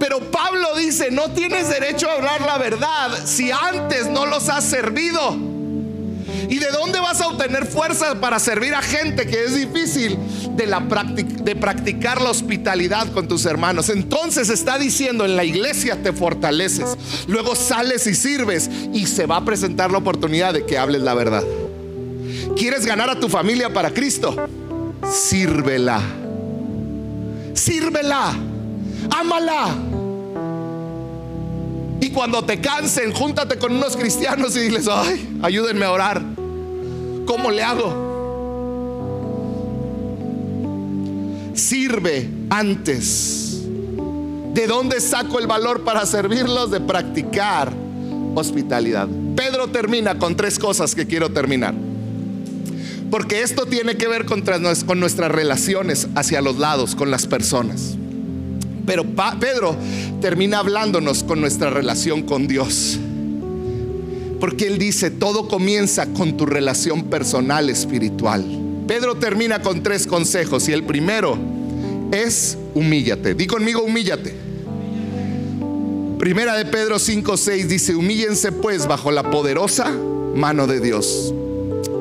Pero 0.00 0.20
Pablo 0.30 0.74
dice, 0.74 1.10
no 1.10 1.32
tienes 1.32 1.68
derecho 1.68 2.08
a 2.08 2.14
hablar 2.14 2.40
la 2.40 2.56
verdad 2.56 3.10
si 3.26 3.50
antes 3.50 4.06
no 4.06 4.24
los 4.24 4.48
has 4.48 4.64
servido. 4.64 5.51
¿Y 6.52 6.58
de 6.58 6.70
dónde 6.70 7.00
vas 7.00 7.18
a 7.22 7.28
obtener 7.28 7.64
fuerza 7.64 8.20
para 8.20 8.38
servir 8.38 8.74
a 8.74 8.82
gente 8.82 9.26
que 9.26 9.42
es 9.42 9.54
difícil? 9.54 10.18
De, 10.54 10.66
la 10.66 10.80
de 10.80 11.56
practicar 11.56 12.20
la 12.20 12.28
hospitalidad 12.28 13.10
con 13.14 13.26
tus 13.26 13.46
hermanos. 13.46 13.88
Entonces 13.88 14.50
está 14.50 14.76
diciendo, 14.76 15.24
en 15.24 15.34
la 15.34 15.44
iglesia 15.44 16.02
te 16.02 16.12
fortaleces. 16.12 16.94
Luego 17.26 17.56
sales 17.56 18.06
y 18.06 18.14
sirves 18.14 18.68
y 18.92 19.06
se 19.06 19.24
va 19.24 19.38
a 19.38 19.44
presentar 19.46 19.90
la 19.90 19.96
oportunidad 19.96 20.52
de 20.52 20.66
que 20.66 20.76
hables 20.76 21.00
la 21.00 21.14
verdad. 21.14 21.42
¿Quieres 22.54 22.84
ganar 22.84 23.08
a 23.08 23.18
tu 23.18 23.30
familia 23.30 23.72
para 23.72 23.90
Cristo? 23.90 24.36
Sírvela. 25.10 26.02
Sírvela. 27.54 28.34
Ámala. 29.10 29.74
Y 31.98 32.10
cuando 32.10 32.44
te 32.44 32.60
cansen, 32.60 33.10
júntate 33.14 33.56
con 33.56 33.72
unos 33.72 33.96
cristianos 33.96 34.54
y 34.54 34.60
diles, 34.60 34.86
ay, 34.86 35.38
ayúdenme 35.40 35.86
a 35.86 35.92
orar. 35.92 36.41
¿Cómo 37.26 37.50
le 37.50 37.62
hago? 37.62 38.12
Sirve 41.54 42.28
antes. 42.50 43.62
¿De 44.54 44.66
dónde 44.66 45.00
saco 45.00 45.38
el 45.38 45.46
valor 45.46 45.82
para 45.82 46.04
servirlos? 46.06 46.70
De 46.70 46.80
practicar 46.80 47.72
hospitalidad. 48.34 49.08
Pedro 49.36 49.68
termina 49.68 50.18
con 50.18 50.36
tres 50.36 50.58
cosas 50.58 50.94
que 50.94 51.06
quiero 51.06 51.30
terminar. 51.30 51.74
Porque 53.10 53.42
esto 53.42 53.66
tiene 53.66 53.96
que 53.96 54.08
ver 54.08 54.24
con, 54.24 54.42
nuestras 54.98 55.30
relaciones 55.30 56.08
hacia 56.14 56.40
los 56.40 56.58
lados, 56.58 56.94
con 56.94 57.10
las 57.10 57.26
personas. 57.26 57.94
Pero 58.86 59.04
Pedro 59.38 59.76
termina 60.20 60.58
hablándonos 60.58 61.22
con 61.22 61.40
nuestra 61.40 61.68
relación 61.68 62.22
con 62.22 62.46
Dios. 62.46 62.98
Porque 64.42 64.66
Él 64.66 64.76
dice, 64.76 65.12
todo 65.12 65.46
comienza 65.46 66.04
con 66.14 66.36
tu 66.36 66.46
relación 66.46 67.04
personal 67.04 67.70
espiritual. 67.70 68.44
Pedro 68.88 69.14
termina 69.14 69.62
con 69.62 69.84
tres 69.84 70.04
consejos 70.04 70.68
y 70.68 70.72
el 70.72 70.82
primero 70.82 71.38
es 72.10 72.58
humíllate. 72.74 73.36
Di 73.36 73.46
conmigo, 73.46 73.84
humíllate. 73.84 74.34
Primera 76.18 76.56
de 76.56 76.64
Pedro 76.64 76.96
5:6 76.96 77.68
dice, 77.68 77.94
humíllense 77.94 78.50
pues 78.50 78.88
bajo 78.88 79.12
la 79.12 79.30
poderosa 79.30 79.92
mano 80.34 80.66
de 80.66 80.80
Dios, 80.80 81.32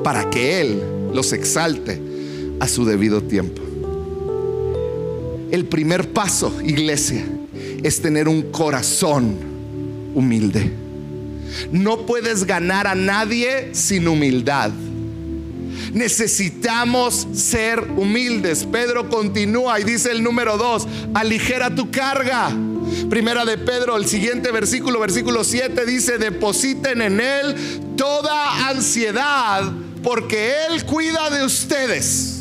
para 0.04 0.28
que 0.32 0.62
Él 0.62 0.82
los 1.14 1.34
exalte 1.34 2.02
a 2.60 2.68
su 2.68 2.86
debido 2.86 3.22
tiempo. 3.22 3.62
El 5.52 5.66
primer 5.66 6.12
paso, 6.12 6.52
iglesia, 6.66 7.24
es 7.84 8.02
tener 8.02 8.28
un 8.28 8.42
corazón 8.52 9.36
humilde. 10.16 10.81
No 11.72 12.06
puedes 12.06 12.46
ganar 12.46 12.88
a 12.88 12.96
nadie 12.96 13.74
sin 13.74 14.08
humildad. 14.08 14.72
Necesitamos 15.94 17.28
ser 17.34 17.82
humildes. 17.98 18.66
Pedro 18.66 19.10
continúa 19.10 19.80
y 19.80 19.84
dice 19.84 20.12
el 20.12 20.24
número 20.24 20.58
dos, 20.58 20.88
aligera 21.14 21.74
tu 21.74 21.92
carga. 21.92 22.50
Primera 23.10 23.46
de 23.46 23.58
Pedro, 23.58 23.98
el 23.98 24.06
siguiente 24.06 24.52
versículo, 24.52 25.00
versículo 25.00 25.44
7 25.44 25.86
dice, 25.86 26.18
depositen 26.18 27.02
en 27.02 27.20
Él 27.20 27.56
toda 27.98 28.70
ansiedad 28.70 29.72
porque 30.04 30.54
Él 30.70 30.86
cuida 30.86 31.30
de 31.30 31.46
ustedes. 31.46 32.38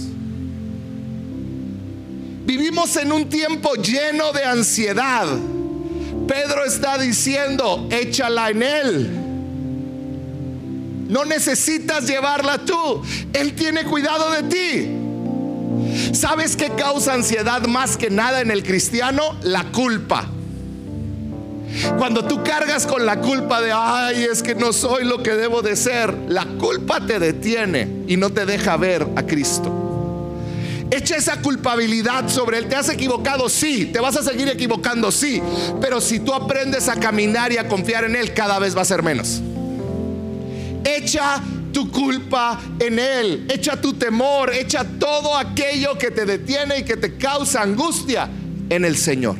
Vivimos 2.44 2.96
en 2.96 3.12
un 3.12 3.28
tiempo 3.28 3.74
lleno 3.74 4.32
de 4.32 4.44
ansiedad. 4.44 5.26
Pedro 6.30 6.64
está 6.64 6.96
diciendo, 6.96 7.88
échala 7.90 8.50
en 8.50 8.62
Él. 8.62 9.10
No 11.08 11.24
necesitas 11.24 12.06
llevarla 12.06 12.58
tú. 12.58 13.02
Él 13.32 13.54
tiene 13.54 13.82
cuidado 13.82 14.30
de 14.30 14.42
ti. 14.44 16.14
¿Sabes 16.14 16.54
qué 16.54 16.70
causa 16.70 17.14
ansiedad 17.14 17.66
más 17.66 17.96
que 17.96 18.10
nada 18.10 18.42
en 18.42 18.52
el 18.52 18.62
cristiano? 18.62 19.36
La 19.42 19.72
culpa. 19.72 20.28
Cuando 21.98 22.24
tú 22.24 22.44
cargas 22.44 22.86
con 22.86 23.04
la 23.04 23.20
culpa 23.20 23.60
de, 23.60 23.72
ay, 23.74 24.22
es 24.22 24.44
que 24.44 24.54
no 24.54 24.72
soy 24.72 25.04
lo 25.04 25.24
que 25.24 25.32
debo 25.32 25.62
de 25.62 25.74
ser, 25.74 26.14
la 26.28 26.44
culpa 26.46 27.04
te 27.04 27.18
detiene 27.18 28.04
y 28.06 28.16
no 28.16 28.30
te 28.30 28.46
deja 28.46 28.76
ver 28.76 29.04
a 29.16 29.24
Cristo. 29.24 29.89
Echa 30.90 31.16
esa 31.16 31.40
culpabilidad 31.40 32.28
sobre 32.28 32.58
él. 32.58 32.66
¿Te 32.66 32.76
has 32.76 32.88
equivocado? 32.88 33.48
Sí. 33.48 33.86
¿Te 33.86 34.00
vas 34.00 34.16
a 34.16 34.22
seguir 34.22 34.48
equivocando? 34.48 35.12
Sí. 35.12 35.40
Pero 35.80 36.00
si 36.00 36.20
tú 36.20 36.34
aprendes 36.34 36.88
a 36.88 36.96
caminar 36.96 37.52
y 37.52 37.58
a 37.58 37.68
confiar 37.68 38.04
en 38.04 38.16
él, 38.16 38.34
cada 38.34 38.58
vez 38.58 38.76
va 38.76 38.82
a 38.82 38.84
ser 38.84 39.02
menos. 39.02 39.40
Echa 40.84 41.40
tu 41.72 41.90
culpa 41.90 42.60
en 42.78 42.98
Él, 42.98 43.46
echa 43.48 43.80
tu 43.80 43.94
temor, 43.94 44.52
echa 44.52 44.84
todo 44.84 45.36
aquello 45.36 45.96
que 45.98 46.10
te 46.10 46.24
detiene 46.24 46.78
y 46.80 46.82
que 46.82 46.96
te 46.96 47.16
causa 47.16 47.62
angustia 47.62 48.28
en 48.68 48.84
el 48.84 48.96
Señor. 48.96 49.36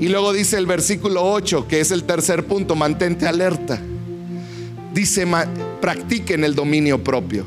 Y 0.00 0.08
luego 0.08 0.32
dice 0.32 0.58
el 0.58 0.66
versículo 0.66 1.24
8, 1.24 1.66
que 1.66 1.80
es 1.80 1.90
el 1.90 2.04
tercer 2.04 2.46
punto, 2.46 2.76
mantente 2.76 3.26
alerta. 3.26 3.80
Dice, 4.92 5.26
practiquen 5.80 6.44
el 6.44 6.54
dominio 6.54 7.02
propio 7.02 7.44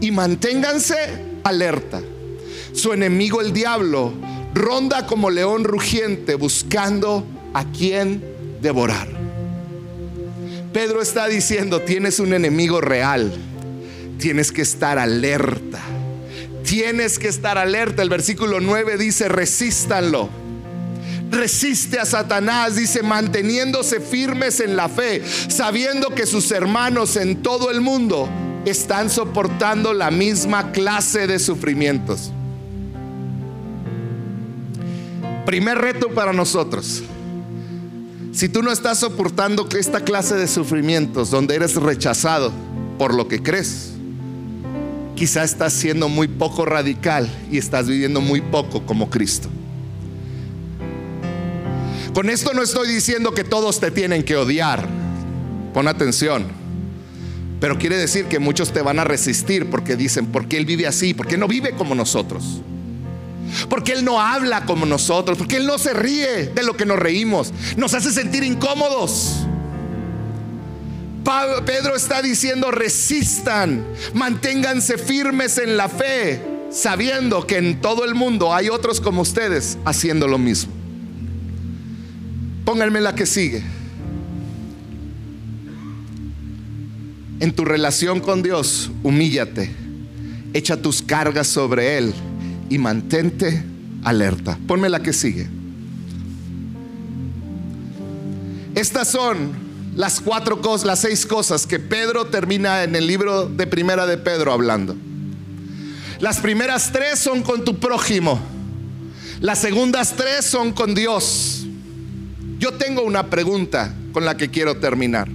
y 0.00 0.10
manténganse 0.10 1.27
alerta. 1.44 2.02
Su 2.72 2.92
enemigo 2.92 3.40
el 3.40 3.52
diablo 3.52 4.12
ronda 4.54 5.06
como 5.06 5.30
león 5.30 5.64
rugiente 5.64 6.34
buscando 6.34 7.24
a 7.54 7.64
quien 7.70 8.22
devorar. 8.60 9.08
Pedro 10.72 11.00
está 11.00 11.26
diciendo, 11.26 11.80
tienes 11.80 12.20
un 12.20 12.34
enemigo 12.34 12.80
real, 12.80 13.32
tienes 14.18 14.52
que 14.52 14.62
estar 14.62 14.98
alerta. 14.98 15.80
Tienes 16.68 17.18
que 17.18 17.28
estar 17.28 17.56
alerta. 17.56 18.02
El 18.02 18.10
versículo 18.10 18.60
9 18.60 18.98
dice, 18.98 19.30
resístanlo. 19.30 20.28
Resiste 21.30 21.98
a 21.98 22.04
Satanás, 22.04 22.76
dice, 22.76 23.02
manteniéndose 23.02 24.00
firmes 24.00 24.60
en 24.60 24.76
la 24.76 24.90
fe, 24.90 25.22
sabiendo 25.48 26.14
que 26.14 26.26
sus 26.26 26.50
hermanos 26.52 27.16
en 27.16 27.42
todo 27.42 27.70
el 27.70 27.80
mundo 27.80 28.28
están 28.64 29.10
soportando 29.10 29.92
la 29.92 30.10
misma 30.10 30.72
clase 30.72 31.26
de 31.26 31.38
sufrimientos. 31.38 32.32
Primer 35.44 35.78
reto 35.78 36.10
para 36.10 36.32
nosotros 36.32 37.02
si 38.38 38.48
tú 38.48 38.62
no 38.62 38.70
estás 38.70 38.98
soportando 38.98 39.68
esta 39.76 40.04
clase 40.04 40.36
de 40.36 40.46
sufrimientos 40.46 41.28
donde 41.28 41.56
eres 41.56 41.74
rechazado 41.74 42.52
por 42.96 43.12
lo 43.12 43.26
que 43.26 43.42
crees, 43.42 43.94
quizá 45.16 45.42
estás 45.42 45.72
siendo 45.72 46.08
muy 46.08 46.28
poco 46.28 46.64
radical 46.64 47.28
y 47.50 47.58
estás 47.58 47.88
viviendo 47.88 48.20
muy 48.20 48.40
poco 48.40 48.86
como 48.86 49.10
Cristo. 49.10 49.48
Con 52.14 52.30
esto 52.30 52.54
no 52.54 52.62
estoy 52.62 52.86
diciendo 52.86 53.32
que 53.32 53.42
todos 53.42 53.80
te 53.80 53.90
tienen 53.90 54.22
que 54.22 54.36
odiar. 54.36 54.88
Pon 55.74 55.88
atención. 55.88 56.57
Pero 57.60 57.78
quiere 57.78 57.96
decir 57.96 58.26
que 58.26 58.38
muchos 58.38 58.72
te 58.72 58.82
van 58.82 58.98
a 58.98 59.04
resistir 59.04 59.66
porque 59.68 59.96
dicen, 59.96 60.26
¿por 60.26 60.46
qué 60.46 60.58
Él 60.58 60.66
vive 60.66 60.86
así? 60.86 61.12
¿Por 61.12 61.26
qué 61.26 61.36
no 61.36 61.48
vive 61.48 61.72
como 61.72 61.94
nosotros? 61.94 62.62
Porque 63.68 63.92
Él 63.92 64.04
no 64.04 64.20
habla 64.20 64.64
como 64.64 64.86
nosotros, 64.86 65.38
porque 65.38 65.56
Él 65.56 65.66
no 65.66 65.78
se 65.78 65.92
ríe 65.92 66.46
de 66.54 66.62
lo 66.62 66.76
que 66.76 66.86
nos 66.86 66.98
reímos, 66.98 67.52
nos 67.76 67.94
hace 67.94 68.12
sentir 68.12 68.44
incómodos. 68.44 69.46
Pedro 71.66 71.94
está 71.94 72.22
diciendo, 72.22 72.70
resistan, 72.70 73.84
manténganse 74.14 74.96
firmes 74.96 75.58
en 75.58 75.76
la 75.76 75.88
fe, 75.88 76.40
sabiendo 76.70 77.46
que 77.46 77.58
en 77.58 77.80
todo 77.80 78.04
el 78.04 78.14
mundo 78.14 78.54
hay 78.54 78.70
otros 78.70 79.00
como 79.00 79.22
ustedes 79.22 79.76
haciendo 79.84 80.26
lo 80.26 80.38
mismo. 80.38 80.72
Pónganme 82.64 83.00
la 83.00 83.14
que 83.14 83.26
sigue. 83.26 83.62
En 87.40 87.52
tu 87.52 87.64
relación 87.64 88.20
con 88.20 88.42
Dios, 88.42 88.90
humíllate, 89.02 89.70
echa 90.54 90.76
tus 90.76 91.02
cargas 91.02 91.46
sobre 91.46 91.98
Él 91.98 92.12
y 92.68 92.78
mantente 92.78 93.62
alerta. 94.02 94.58
Ponme 94.66 94.88
la 94.88 95.00
que 95.00 95.12
sigue. 95.12 95.48
Estas 98.74 99.08
son 99.08 99.50
las 99.94 100.20
cuatro 100.20 100.60
cosas, 100.60 100.86
las 100.86 101.00
seis 101.00 101.26
cosas 101.26 101.66
que 101.66 101.78
Pedro 101.78 102.26
termina 102.26 102.84
en 102.84 102.96
el 102.96 103.06
libro 103.06 103.48
de 103.48 103.66
Primera 103.66 104.06
de 104.06 104.18
Pedro 104.18 104.52
hablando. 104.52 104.96
Las 106.20 106.40
primeras 106.40 106.90
tres 106.92 107.20
son 107.20 107.42
con 107.42 107.64
tu 107.64 107.78
prójimo. 107.78 108.40
Las 109.40 109.60
segundas 109.60 110.14
tres 110.16 110.44
son 110.44 110.72
con 110.72 110.94
Dios. 110.94 111.66
Yo 112.58 112.72
tengo 112.72 113.02
una 113.02 113.30
pregunta 113.30 113.94
con 114.12 114.24
la 114.24 114.36
que 114.36 114.50
quiero 114.50 114.78
terminar. 114.78 115.28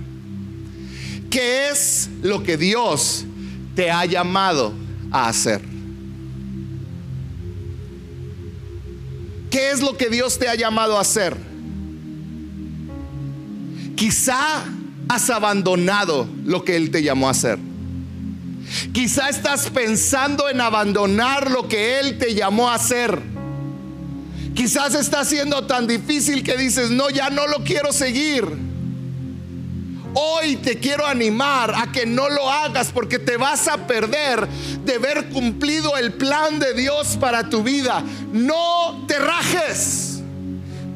¿Qué 1.34 1.70
es 1.72 2.12
lo 2.22 2.44
que 2.44 2.58
Dios 2.58 3.26
te 3.74 3.90
ha 3.90 4.06
llamado 4.06 4.72
a 5.10 5.30
hacer? 5.30 5.62
¿Qué 9.50 9.72
es 9.72 9.82
lo 9.82 9.98
que 9.98 10.12
Dios 10.12 10.38
te 10.38 10.48
ha 10.48 10.54
llamado 10.54 10.96
a 10.96 11.02
hacer? 11.02 11.36
Quizá 13.96 14.64
has 15.10 15.30
abandonado 15.32 16.28
lo 16.46 16.64
que 16.64 16.76
Él 16.76 16.92
te 16.92 17.02
llamó 17.02 17.30
a 17.30 17.32
hacer. 17.32 17.58
Quizá 18.92 19.30
estás 19.30 19.72
pensando 19.72 20.48
en 20.50 20.62
abandonar 20.62 21.50
lo 21.50 21.68
que 21.68 22.00
Él 22.00 22.20
te 22.20 22.36
llamó 22.36 22.70
a 22.70 22.76
hacer. 22.76 23.20
Quizás 24.54 24.94
está 24.94 25.26
siendo 25.26 25.66
tan 25.66 25.88
difícil 25.88 26.44
que 26.44 26.56
dices, 26.58 26.92
no, 26.92 27.10
ya 27.10 27.32
no 27.32 27.48
lo 27.48 27.64
quiero 27.64 27.92
seguir. 27.92 28.73
Hoy 30.16 30.58
te 30.58 30.78
quiero 30.80 31.06
animar 31.06 31.74
a 31.76 31.92
que 31.92 32.06
no 32.06 32.30
lo 32.30 32.50
hagas 32.50 32.92
porque 32.92 33.18
te 33.18 33.38
vas 33.38 33.68
a 33.68 33.88
perder 33.88 34.48
de 34.48 34.98
ver 35.00 35.30
cumplido 35.30 35.98
el 35.98 36.14
plan 36.14 36.60
de 36.60 36.74
Dios 36.74 37.18
para 37.20 37.50
tu 37.50 37.64
vida. 37.64 38.04
No 38.32 39.06
te 39.08 39.18
rajes. 39.18 40.22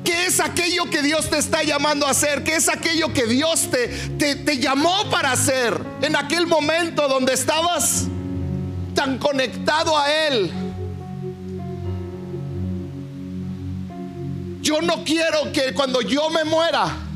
¿Qué 0.03 0.28
es 0.28 0.39
aquello 0.39 0.89
que 0.89 1.01
Dios 1.01 1.30
te 1.30 1.38
está 1.38 1.63
llamando 1.63 2.05
a 2.05 2.11
hacer? 2.11 2.43
¿Qué 2.43 2.55
es 2.55 2.70
aquello 2.70 3.11
que 3.11 3.26
Dios 3.26 3.70
te, 3.72 3.88
te, 4.18 4.36
te 4.36 4.57
llamó 4.59 5.09
para 5.09 5.32
hacer 5.32 5.78
en 6.01 6.15
aquel 6.15 6.45
momento 6.45 7.07
donde 7.07 7.34
estabas 7.34 8.05
tan 8.93 9.18
conectado 9.18 9.97
a 9.97 10.11
Él? 10.28 10.51
Yo 14.61 14.82
no 14.82 15.03
quiero 15.03 15.51
que 15.51 15.74
cuando 15.74 16.01
yo 16.01 16.30
me 16.30 16.43
muera, 16.43 17.07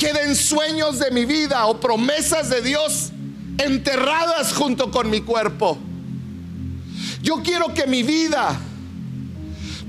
queden 0.00 0.34
sueños 0.34 0.98
de 0.98 1.10
mi 1.10 1.26
vida 1.26 1.66
o 1.66 1.78
promesas 1.78 2.48
de 2.48 2.62
Dios 2.62 3.10
enterradas 3.58 4.54
junto 4.54 4.90
con 4.90 5.10
mi 5.10 5.20
cuerpo. 5.20 5.76
Yo 7.22 7.42
quiero 7.42 7.74
que 7.74 7.86
mi 7.86 8.02
vida 8.02 8.58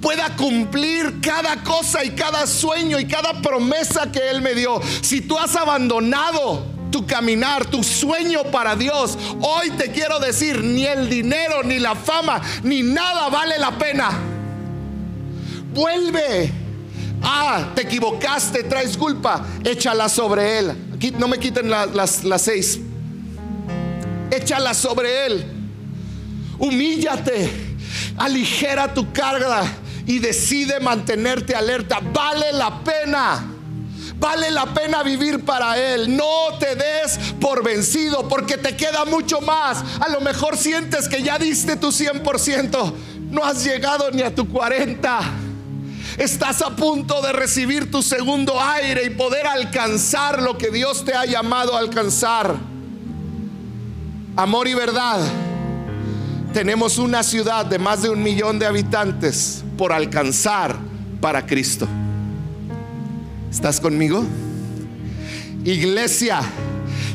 pueda 0.02 0.36
cumplir 0.36 1.22
cada 1.22 1.64
cosa 1.64 2.04
y 2.04 2.12
cada 2.12 2.46
sueño 2.46 3.00
y 3.00 3.08
cada 3.08 3.42
promesa 3.42 4.12
que 4.12 4.30
Él 4.30 4.42
me 4.42 4.54
dio. 4.54 4.82
Si 5.02 5.22
tú 5.22 5.38
has 5.38 5.56
abandonado 5.56 6.66
tu 6.92 7.08
caminar, 7.08 7.66
tu 7.68 7.82
sueño 7.82 8.44
para 8.52 8.76
Dios, 8.76 9.18
hoy 9.40 9.70
te 9.72 9.92
quiero 9.92 10.20
decir, 10.20 10.62
ni 10.62 10.86
el 10.86 11.10
dinero, 11.10 11.64
ni 11.64 11.80
la 11.80 11.96
fama, 11.96 12.42
ni 12.64 12.84
nada 12.84 13.30
vale 13.30 13.58
la 13.58 13.78
pena. 13.78 14.12
Vuelve 15.74 16.61
Ah, 17.22 17.72
te 17.76 17.84
equivocaste, 17.84 18.64
traes 18.64 18.98
culpa. 18.98 19.46
Échala 19.64 20.10
sobre 20.10 20.60
él. 20.60 20.76
No 21.18 21.28
me 21.28 21.38
quiten 21.38 21.70
las, 21.70 22.24
las 22.24 22.42
seis. 22.42 22.80
Échala 24.32 24.74
sobre 24.74 25.26
él. 25.26 25.46
Humíllate. 26.58 27.50
Aligera 28.18 28.94
tu 28.94 29.12
carga 29.12 29.64
y 30.06 30.20
decide 30.20 30.80
mantenerte 30.80 31.56
alerta. 31.56 32.00
Vale 32.14 32.52
la 32.54 32.84
pena. 32.84 33.48
Vale 34.22 34.52
la 34.52 34.72
pena 34.72 35.02
vivir 35.02 35.44
para 35.44 35.80
Él. 35.80 36.16
No 36.16 36.58
te 36.60 36.76
des 36.76 37.18
por 37.40 37.64
vencido 37.64 38.28
porque 38.28 38.56
te 38.56 38.76
queda 38.76 39.04
mucho 39.06 39.42
más. 39.42 39.84
A 40.00 40.10
lo 40.10 40.22
mejor 40.22 40.58
sientes 40.58 41.10
que 41.10 41.24
ya 41.24 41.40
diste 41.40 41.76
tu 41.76 41.88
100%. 41.88 42.94
No 43.32 43.44
has 43.44 43.64
llegado 43.64 44.12
ni 44.12 44.22
a 44.22 44.34
tu 44.34 44.48
40. 44.48 45.22
Estás 46.18 46.62
a 46.62 46.76
punto 46.76 47.22
de 47.22 47.32
recibir 47.32 47.90
tu 47.90 48.02
segundo 48.02 48.60
aire 48.62 49.06
y 49.06 49.10
poder 49.12 49.48
alcanzar 49.48 50.42
lo 50.42 50.58
que 50.58 50.70
Dios 50.70 51.06
te 51.06 51.14
ha 51.14 51.26
llamado 51.26 51.76
a 51.76 51.80
alcanzar. 51.80 52.56
Amor 54.36 54.68
y 54.68 54.74
verdad. 54.74 55.20
Tenemos 56.54 56.98
una 56.98 57.24
ciudad 57.24 57.66
de 57.66 57.80
más 57.80 58.02
de 58.02 58.10
un 58.10 58.22
millón 58.22 58.60
de 58.60 58.66
habitantes 58.66 59.64
por 59.78 59.94
alcanzar 59.94 60.76
para 61.22 61.46
Cristo. 61.46 61.88
¿Estás 63.50 63.80
conmigo? 63.80 64.24
Iglesia, 65.64 66.42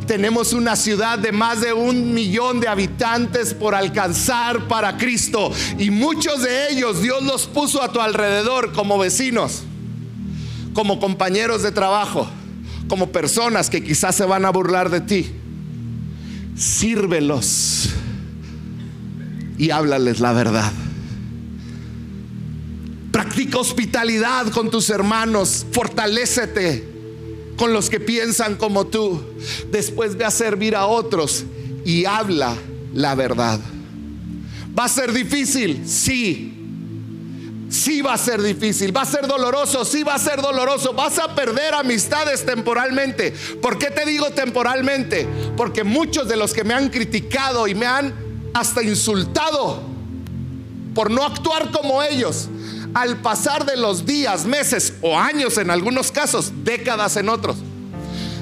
tenemos 0.07 0.53
una 0.53 0.77
ciudad 0.77 1.19
de 1.19 1.33
más 1.33 1.61
de 1.61 1.73
un 1.73 2.15
millón 2.15 2.61
de 2.61 2.69
habitantes 2.69 3.53
por 3.53 3.75
alcanzar 3.75 4.69
para 4.69 4.97
Cristo. 4.97 5.53
Y 5.79 5.91
muchos 5.91 6.43
de 6.43 6.73
ellos 6.73 7.03
Dios 7.03 7.23
los 7.23 7.47
puso 7.47 7.83
a 7.83 7.93
tu 7.93 8.01
alrededor 8.01 8.73
como 8.73 8.99
vecinos, 8.99 9.65
como 10.73 11.01
compañeros 11.01 11.63
de 11.63 11.73
trabajo, 11.73 12.29
como 12.89 13.11
personas 13.11 13.69
que 13.69 13.83
quizás 13.83 14.15
se 14.15 14.25
van 14.25 14.45
a 14.45 14.51
burlar 14.51 14.91
de 14.91 15.01
ti. 15.01 15.31
Sírvelos 16.57 17.91
y 19.59 19.71
háblales 19.71 20.21
la 20.21 20.33
verdad. 20.33 20.73
Practica 23.13 23.59
hospitalidad 23.59 24.49
con 24.51 24.71
tus 24.71 24.91
hermanos, 24.91 25.67
fortalécete 25.73 26.96
con 27.57 27.73
los 27.73 27.91
que 27.91 28.01
piensan 28.01 28.57
como 28.57 28.87
tú. 28.87 29.23
Después 29.71 30.17
ve 30.17 30.25
a 30.25 30.31
servir 30.31 30.77
a 30.77 30.87
otros 30.87 31.45
y 31.85 32.05
habla 32.05 32.57
la 32.95 33.15
verdad. 33.15 33.61
¿Va 34.79 34.85
a 34.85 34.89
ser 34.89 35.13
difícil? 35.13 35.83
Sí. 35.87 36.53
Sí 37.69 38.01
va 38.01 38.15
a 38.15 38.19
ser 38.19 38.41
difícil, 38.41 38.97
va 38.97 39.03
a 39.03 39.07
ser 39.07 39.27
doloroso, 39.27 39.85
sí 39.85 40.05
va 40.05 40.15
a 40.15 40.19
ser 40.19 40.41
doloroso, 40.41 40.93
vas 40.93 41.19
a 41.19 41.35
perder 41.35 41.75
amistades 41.75 42.47
temporalmente. 42.47 43.35
¿Por 43.61 43.77
qué 43.77 43.91
te 43.91 44.07
digo 44.07 44.31
temporalmente? 44.31 45.27
Porque 45.57 45.83
muchos 45.83 46.29
de 46.29 46.37
los 46.37 46.53
que 46.55 46.63
me 46.63 46.75
han 46.75 46.91
criticado 46.91 47.67
y 47.67 47.75
me 47.75 47.87
han 47.87 48.15
hasta 48.55 48.83
insultado 48.83 49.83
por 50.95 51.11
no 51.11 51.25
actuar 51.25 51.71
como 51.73 52.03
ellos, 52.03 52.49
al 52.97 53.19
pasar 53.19 53.67
de 53.67 53.77
los 53.77 54.07
días, 54.07 54.47
meses 54.47 54.95
o 55.03 55.19
años 55.19 55.59
en 55.59 55.71
algunos 55.71 56.11
casos, 56.11 56.51
décadas 56.65 57.19
en 57.19 57.29
otros, 57.29 57.59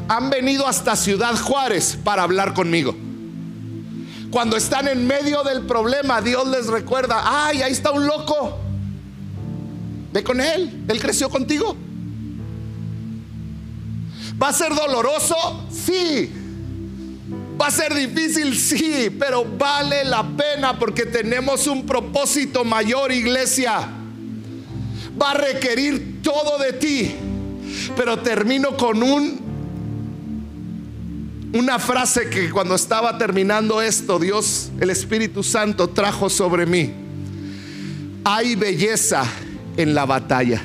han 0.06 0.30
venido 0.30 0.68
hasta 0.68 0.94
Ciudad 0.94 1.36
Juárez 1.36 1.98
para 2.04 2.22
hablar 2.22 2.54
conmigo. 2.54 2.94
Cuando 4.30 4.56
están 4.56 4.86
en 4.86 5.08
medio 5.08 5.42
del 5.42 5.62
problema, 5.62 6.20
Dios 6.20 6.46
les 6.46 6.68
recuerda, 6.68 7.46
ay, 7.46 7.62
ahí 7.62 7.72
está 7.72 7.90
un 7.90 8.06
loco. 8.06 8.56
Ve 10.12 10.22
con 10.22 10.40
él, 10.40 10.84
él 10.86 11.00
creció 11.00 11.28
contigo. 11.28 11.76
¿Va 14.40 14.50
a 14.50 14.52
ser 14.52 14.72
doloroso? 14.72 15.66
Sí. 15.72 16.32
¿Va 17.60 17.66
a 17.66 17.70
ser 17.72 17.92
difícil? 17.92 18.56
Sí, 18.56 19.10
pero 19.18 19.44
vale 19.44 20.04
la 20.04 20.22
pena 20.22 20.78
porque 20.78 21.06
tenemos 21.06 21.66
un 21.66 21.84
propósito 21.84 22.64
mayor, 22.64 23.10
iglesia 23.10 24.02
va 25.20 25.32
a 25.32 25.34
requerir 25.34 26.22
todo 26.22 26.58
de 26.58 26.72
ti. 26.74 27.14
Pero 27.96 28.18
termino 28.18 28.76
con 28.76 29.02
un 29.02 29.44
una 31.54 31.78
frase 31.78 32.28
que 32.28 32.50
cuando 32.50 32.74
estaba 32.74 33.16
terminando 33.16 33.80
esto, 33.80 34.18
Dios, 34.18 34.72
el 34.80 34.90
Espíritu 34.90 35.44
Santo 35.44 35.88
trajo 35.88 36.28
sobre 36.28 36.66
mí. 36.66 36.92
Hay 38.24 38.56
belleza 38.56 39.24
en 39.76 39.94
la 39.94 40.04
batalla, 40.04 40.60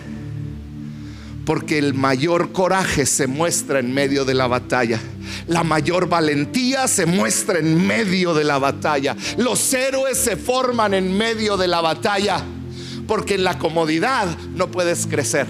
porque 1.46 1.78
el 1.78 1.94
mayor 1.94 2.52
coraje 2.52 3.06
se 3.06 3.28
muestra 3.28 3.80
en 3.80 3.94
medio 3.94 4.26
de 4.26 4.34
la 4.34 4.48
batalla. 4.48 5.00
La 5.46 5.64
mayor 5.64 6.10
valentía 6.10 6.88
se 6.88 7.06
muestra 7.06 7.60
en 7.60 7.86
medio 7.86 8.34
de 8.34 8.44
la 8.44 8.58
batalla. 8.58 9.16
Los 9.38 9.72
héroes 9.74 10.18
se 10.18 10.38
forman 10.38 10.96
en 10.96 11.16
medio 11.16 11.56
de 11.56 11.68
la 11.68 11.82
batalla 11.82 12.44
porque 13.10 13.34
en 13.34 13.44
la 13.44 13.58
comodidad 13.58 14.28
no 14.54 14.70
puedes 14.70 15.08
crecer. 15.08 15.48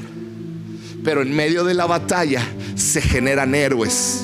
Pero 1.04 1.22
en 1.22 1.36
medio 1.36 1.66
de 1.66 1.74
la 1.74 1.86
batalla 1.88 2.42
se 2.76 3.02
generan 3.02 3.54
héroes 3.54 4.24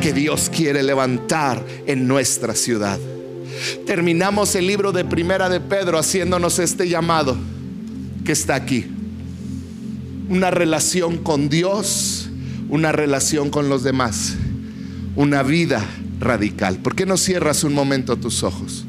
que 0.00 0.12
Dios 0.12 0.48
quiere 0.48 0.84
levantar 0.84 1.60
en 1.88 2.06
nuestra 2.06 2.54
ciudad. 2.54 2.96
Terminamos 3.86 4.54
el 4.54 4.68
libro 4.68 4.92
de 4.92 5.04
Primera 5.04 5.48
de 5.48 5.58
Pedro 5.58 5.98
haciéndonos 5.98 6.60
este 6.60 6.88
llamado 6.88 7.36
que 8.24 8.30
está 8.30 8.54
aquí. 8.54 8.86
Una 10.28 10.52
relación 10.52 11.18
con 11.18 11.48
Dios, 11.48 12.30
una 12.68 12.92
relación 12.92 13.50
con 13.50 13.68
los 13.68 13.82
demás, 13.82 14.36
una 15.16 15.42
vida 15.42 15.84
radical. 16.20 16.76
¿Por 16.76 16.94
qué 16.94 17.04
no 17.04 17.16
cierras 17.16 17.64
un 17.64 17.74
momento 17.74 18.16
tus 18.16 18.44
ojos? 18.44 18.84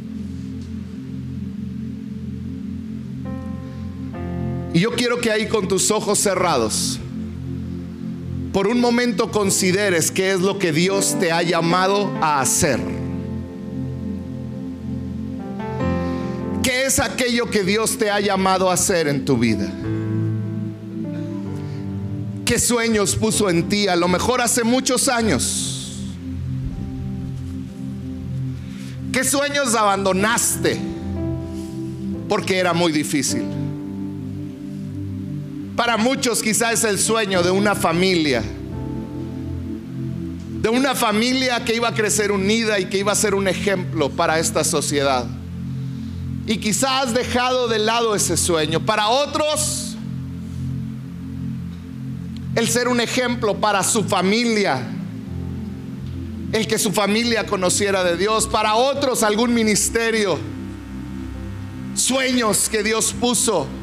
Y 4.74 4.80
yo 4.80 4.92
quiero 4.92 5.20
que 5.20 5.32
ahí 5.32 5.48
con 5.48 5.68
tus 5.68 5.90
ojos 5.90 6.20
cerrados, 6.20 7.00
por 8.54 8.68
un 8.68 8.80
momento 8.80 9.32
consideres 9.32 10.12
qué 10.12 10.32
es 10.32 10.42
lo 10.42 10.60
que 10.60 10.72
Dios 10.72 11.18
te 11.20 11.32
ha 11.32 11.42
llamado 11.42 12.12
a 12.22 12.40
hacer. 12.40 12.80
¿Qué 16.62 16.86
es 16.86 17.00
aquello 17.00 17.50
que 17.50 17.64
Dios 17.64 17.98
te 17.98 18.12
ha 18.12 18.20
llamado 18.20 18.70
a 18.70 18.74
hacer 18.74 19.08
en 19.08 19.26
tu 19.26 19.38
vida? 19.38 19.72
¿Qué 22.46 22.60
sueños 22.60 23.16
puso 23.16 23.50
en 23.50 23.70
ti? 23.70 23.88
A 23.88 23.96
lo 23.96 24.08
mejor 24.08 24.42
hace 24.42 24.64
muchos 24.64 25.08
años. 25.08 26.10
¿Qué 29.12 29.24
sueños 29.24 29.76
abandonaste? 29.76 30.80
Porque 32.28 32.58
era 32.58 32.74
muy 32.74 32.92
difícil. 32.92 33.59
Para 35.80 35.96
muchos 35.96 36.42
quizás 36.42 36.74
es 36.74 36.84
el 36.84 37.00
sueño 37.00 37.42
de 37.42 37.52
una 37.52 37.74
familia. 37.74 38.44
De 40.62 40.68
una 40.68 40.94
familia 40.94 41.64
que 41.64 41.74
iba 41.74 41.88
a 41.88 41.94
crecer 41.94 42.34
unida 42.34 42.82
y 42.82 42.88
que 42.88 42.98
iba 42.98 43.14
a 43.14 43.16
ser 43.16 43.34
un 43.34 43.48
ejemplo 43.48 44.10
para 44.10 44.40
esta 44.40 44.66
sociedad. 44.66 45.26
Y 46.46 46.58
quizás 46.58 47.08
has 47.08 47.14
dejado 47.14 47.70
de 47.70 47.80
lado 47.80 48.14
ese 48.14 48.36
sueño. 48.36 48.82
Para 48.82 49.08
otros, 49.08 49.96
el 52.56 52.68
ser 52.68 52.90
un 52.90 53.00
ejemplo 53.00 53.56
para 53.56 53.82
su 53.82 54.04
familia. 54.04 54.86
El 56.52 56.68
que 56.68 56.78
su 56.78 56.92
familia 56.92 57.46
conociera 57.46 58.04
de 58.04 58.18
Dios. 58.18 58.48
Para 58.48 58.76
otros, 58.76 59.24
algún 59.24 59.54
ministerio. 59.54 60.38
Sueños 61.96 62.68
que 62.68 62.84
Dios 62.84 63.16
puso 63.18 63.79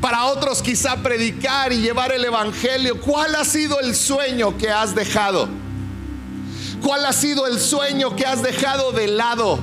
para 0.00 0.24
otros 0.24 0.62
quizá 0.62 0.96
predicar 0.96 1.72
y 1.72 1.80
llevar 1.80 2.12
el 2.12 2.24
Evangelio. 2.24 3.00
¿Cuál 3.00 3.34
ha 3.34 3.44
sido 3.44 3.80
el 3.80 3.94
sueño 3.94 4.56
que 4.56 4.70
has 4.70 4.94
dejado? 4.94 5.48
¿Cuál 6.82 7.04
ha 7.04 7.12
sido 7.12 7.46
el 7.46 7.58
sueño 7.60 8.16
que 8.16 8.24
has 8.24 8.42
dejado 8.42 8.92
de 8.92 9.08
lado? 9.08 9.58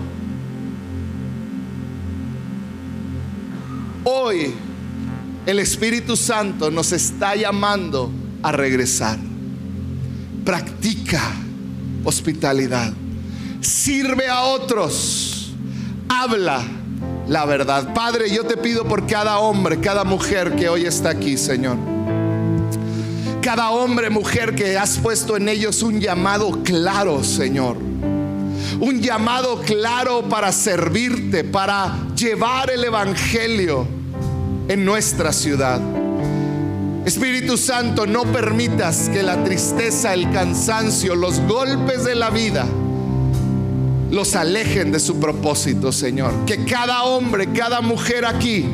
Hoy 4.03 4.53
el 5.45 5.59
Espíritu 5.59 6.15
Santo 6.15 6.69
nos 6.69 6.91
está 6.91 7.35
llamando 7.35 8.11
a 8.43 8.51
regresar. 8.51 9.17
Practica 10.45 11.31
hospitalidad. 12.03 12.93
Sirve 13.59 14.27
a 14.27 14.41
otros. 14.43 15.51
Habla 16.07 16.63
la 17.28 17.45
verdad. 17.45 17.93
Padre, 17.93 18.30
yo 18.30 18.45
te 18.45 18.57
pido 18.57 18.86
por 18.86 19.05
cada 19.05 19.39
hombre, 19.39 19.80
cada 19.80 20.03
mujer 20.03 20.55
que 20.55 20.69
hoy 20.69 20.86
está 20.86 21.09
aquí, 21.09 21.38
Señor. 21.38 21.78
Cada 23.41 23.69
hombre, 23.69 24.09
mujer 24.09 24.55
que 24.55 24.78
has 24.78 24.97
puesto 24.97 25.38
en 25.38 25.47
ellos 25.49 25.82
un 25.82 25.99
llamado 25.99 26.63
claro, 26.63 27.23
Señor. 27.23 27.78
Un 28.80 29.01
llamado 29.01 29.61
claro 29.61 30.28
para 30.30 30.51
servirte, 30.51 31.43
para 31.43 31.97
llevar 32.15 32.69
el 32.69 32.84
Evangelio 32.84 33.88
en 34.67 34.84
nuestra 34.84 35.32
ciudad. 35.32 35.80
Espíritu 37.05 37.57
Santo, 37.57 38.05
no 38.05 38.23
permitas 38.25 39.07
que 39.07 39.23
la 39.23 39.41
tristeza, 39.45 40.13
el 40.13 40.30
cansancio, 40.32 41.15
los 41.15 41.39
golpes 41.41 42.03
de 42.03 42.15
la 42.15 42.30
vida, 42.30 42.65
los 44.12 44.36
alejen 44.36 44.91
de 44.91 44.99
su 44.99 45.20
propósito, 45.20 45.91
Señor. 45.91 46.34
Que 46.45 46.66
cada 46.66 47.03
hombre, 47.03 47.51
cada 47.51 47.82
mujer 47.82 48.26
aquí 48.26 48.66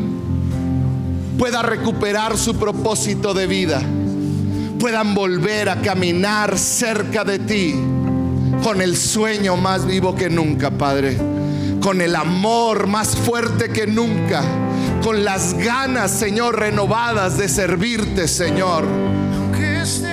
pueda 1.37 1.61
recuperar 1.61 2.37
su 2.37 2.55
propósito 2.55 3.33
de 3.33 3.47
vida. 3.47 3.81
Puedan 4.79 5.13
volver 5.13 5.69
a 5.69 5.81
caminar 5.81 6.57
cerca 6.57 7.23
de 7.23 7.39
ti 7.39 7.75
con 8.63 8.81
el 8.81 8.97
sueño 8.97 9.55
más 9.57 9.85
vivo 9.85 10.15
que 10.15 10.29
nunca, 10.29 10.71
Padre. 10.71 11.17
Con 11.81 12.01
el 12.01 12.15
amor 12.15 12.87
más 12.87 13.15
fuerte 13.15 13.69
que 13.69 13.87
nunca 13.87 14.43
con 15.03 15.25
las 15.25 15.53
ganas, 15.55 16.11
Señor, 16.11 16.57
renovadas 16.57 17.37
de 17.37 17.49
servirte, 17.49 18.27
Señor, 18.27 18.85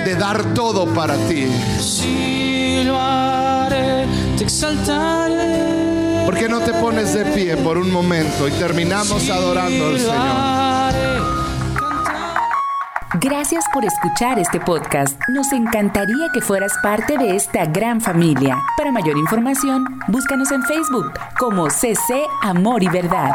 de 0.05 0.15
dar 0.15 0.53
todo 0.53 0.85
para 0.93 1.15
ti. 1.27 1.47
Te 4.41 4.45
exaltaré. 4.45 6.25
¿Por 6.25 6.35
qué 6.35 6.49
no 6.49 6.61
te 6.61 6.73
pones 6.73 7.13
de 7.13 7.25
pie 7.25 7.55
por 7.57 7.77
un 7.77 7.91
momento 7.91 8.47
y 8.47 8.51
terminamos 8.53 9.29
adorando 9.29 9.89
al 9.89 9.99
Señor? 9.99 11.21
Gracias 13.19 13.63
por 13.71 13.85
escuchar 13.85 14.39
este 14.39 14.59
podcast. 14.59 15.15
Nos 15.29 15.53
encantaría 15.53 16.29
que 16.33 16.41
fueras 16.41 16.71
parte 16.81 17.19
de 17.19 17.35
esta 17.35 17.67
gran 17.67 18.01
familia. 18.01 18.57
Para 18.77 18.91
mayor 18.91 19.15
información, 19.19 19.99
búscanos 20.07 20.51
en 20.51 20.63
Facebook 20.63 21.13
como 21.37 21.69
CC 21.69 22.23
Amor 22.41 22.81
y 22.81 22.87
Verdad. 22.87 23.33